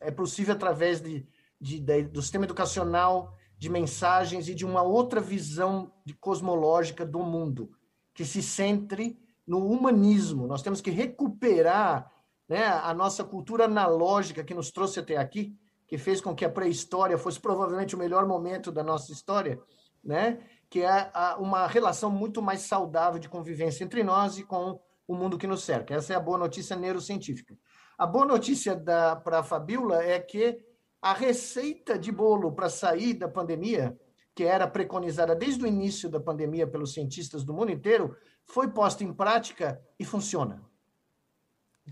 [0.00, 1.26] é possível através de,
[1.60, 7.70] de, de, do sistema educacional, de mensagens e de uma outra visão cosmológica do mundo,
[8.12, 10.46] que se centre no humanismo.
[10.46, 12.10] Nós temos que recuperar
[12.48, 16.50] né, a nossa cultura analógica que nos trouxe até aqui, que fez com que a
[16.50, 19.60] pré-história fosse provavelmente o melhor momento da nossa história,
[20.02, 20.40] né?
[20.68, 25.38] que é uma relação muito mais saudável de convivência entre nós e com o mundo
[25.38, 25.94] que nos cerca.
[25.94, 27.56] Essa é a boa notícia neurocientífica.
[27.96, 30.58] A boa notícia para a Fabiola é que
[31.00, 33.96] a receita de bolo para sair da pandemia,
[34.34, 38.16] que era preconizada desde o início da pandemia pelos cientistas do mundo inteiro,
[38.46, 40.62] foi posta em prática e funciona.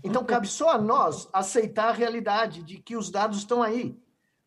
[0.03, 3.97] Então, cabe só a nós aceitar a realidade de que os dados estão aí.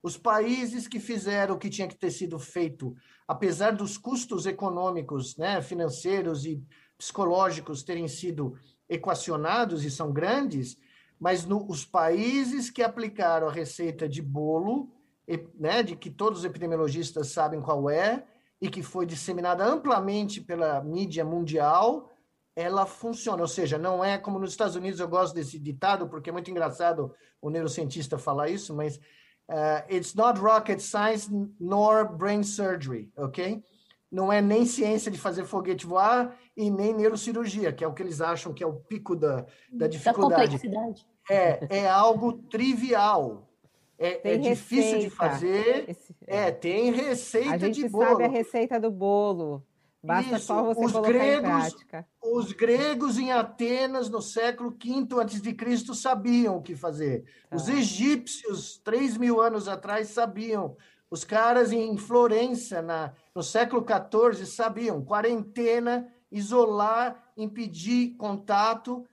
[0.02, 2.94] Os países que fizeram o que tinha que ter sido feito,
[3.26, 6.62] apesar dos custos econômicos, né, financeiros e
[6.96, 10.78] psicológicos terem sido equacionados e são grandes,
[11.18, 14.90] mas no, os países que aplicaram a receita de bolo,
[15.58, 18.24] né, de que todos os epidemiologistas sabem qual é,
[18.60, 22.10] e que foi disseminada amplamente pela mídia mundial,
[22.56, 23.42] ela funciona.
[23.42, 26.50] Ou seja, não é como nos Estados Unidos, eu gosto desse ditado, porque é muito
[26.50, 31.30] engraçado o neurocientista falar isso, mas uh, it's not rocket science
[31.60, 33.62] nor brain surgery, ok?
[34.10, 38.02] Não é nem ciência de fazer foguete voar e nem neurocirurgia, que é o que
[38.02, 40.52] eles acham que é o pico da, da dificuldade.
[40.52, 41.06] Da complexidade.
[41.30, 43.47] É, é algo trivial.
[43.98, 45.90] É, é difícil de fazer.
[45.90, 46.36] Esse, é.
[46.36, 48.04] é, tem receita de bolo.
[48.04, 49.64] A gente sabe a receita do bolo.
[50.00, 52.08] Basta Isso, só você os colocar gregos, em prática.
[52.22, 57.24] Os gregos em Atenas, no século V a.C., sabiam o que fazer.
[57.50, 57.56] Tá.
[57.56, 60.76] Os egípcios, 3 mil anos atrás, sabiam.
[61.10, 65.04] Os caras em Florença, na, no século XIV, sabiam.
[65.04, 69.04] Quarentena, isolar, impedir contato.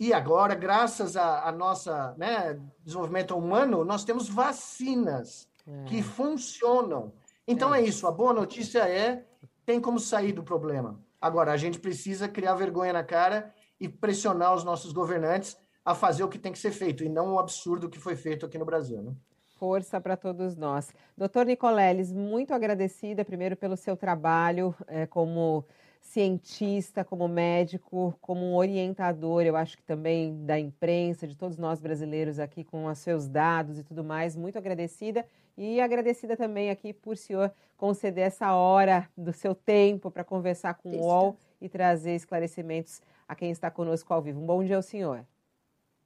[0.00, 5.84] E agora, graças a, a nossa né, desenvolvimento humano, nós temos vacinas é.
[5.84, 7.12] que funcionam.
[7.46, 7.80] Então é.
[7.80, 8.06] é isso.
[8.06, 9.26] A boa notícia é
[9.66, 10.98] tem como sair do problema.
[11.20, 16.24] Agora, a gente precisa criar vergonha na cara e pressionar os nossos governantes a fazer
[16.24, 18.64] o que tem que ser feito, e não o absurdo que foi feito aqui no
[18.64, 19.02] Brasil.
[19.02, 19.12] Né?
[19.58, 20.90] Força para todos nós.
[21.16, 25.66] Doutor Nicoleles, muito agradecida, primeiro, pelo seu trabalho é, como
[26.00, 31.80] cientista, como médico, como um orientador, eu acho que também da imprensa, de todos nós
[31.80, 34.34] brasileiros aqui com os seus dados e tudo mais.
[34.34, 35.24] Muito agradecida
[35.56, 40.74] e agradecida também aqui por o senhor conceder essa hora do seu tempo para conversar
[40.74, 44.40] com o UOL e trazer esclarecimentos a quem está conosco ao vivo.
[44.40, 45.24] Um bom dia ao senhor.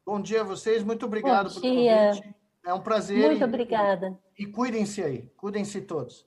[0.04, 1.96] Bom dia a vocês, muito obrigado bom dia.
[1.96, 2.34] pelo convite.
[2.66, 3.26] É um prazer.
[3.26, 4.18] Muito e, obrigada.
[4.38, 6.26] E cuidem-se aí, cuidem-se todos.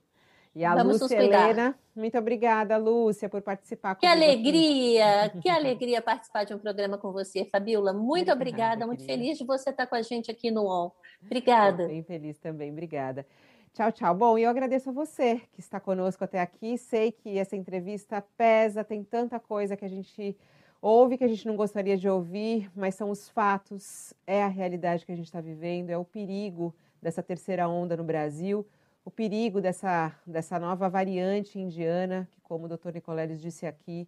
[0.58, 3.94] E a Vamos Lúcia Helena, muito obrigada, Lúcia, por participar.
[3.94, 7.94] Que alegria, que alegria participar de um programa com você, Fabiola.
[7.94, 10.96] Muito obrigada, obrigada muito feliz de você estar com a gente aqui no UOL.
[11.24, 11.88] Obrigada.
[11.88, 13.24] Bem feliz também, obrigada.
[13.72, 14.16] Tchau, tchau.
[14.16, 16.76] Bom, e eu agradeço a você que está conosco até aqui.
[16.76, 20.36] Sei que essa entrevista pesa, tem tanta coisa que a gente
[20.82, 25.06] ouve que a gente não gostaria de ouvir, mas são os fatos, é a realidade
[25.06, 28.66] que a gente está vivendo, é o perigo dessa terceira onda no Brasil
[29.08, 34.06] o perigo dessa, dessa nova variante indiana, que, como o doutor Nicoleles disse aqui,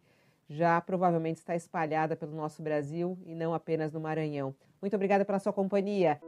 [0.49, 4.53] já provavelmente está espalhada pelo nosso Brasil e não apenas no Maranhão.
[4.81, 6.19] Muito obrigada pela sua companhia.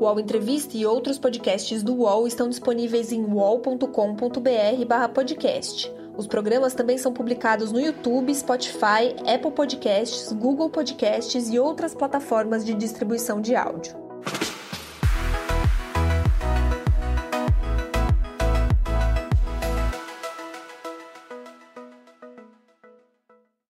[0.00, 5.92] O UOL Entrevista e outros podcasts do UOL estão disponíveis em uol.com.br/podcast.
[6.16, 12.64] Os programas também são publicados no YouTube, Spotify, Apple Podcasts, Google Podcasts e outras plataformas
[12.64, 13.99] de distribuição de áudio.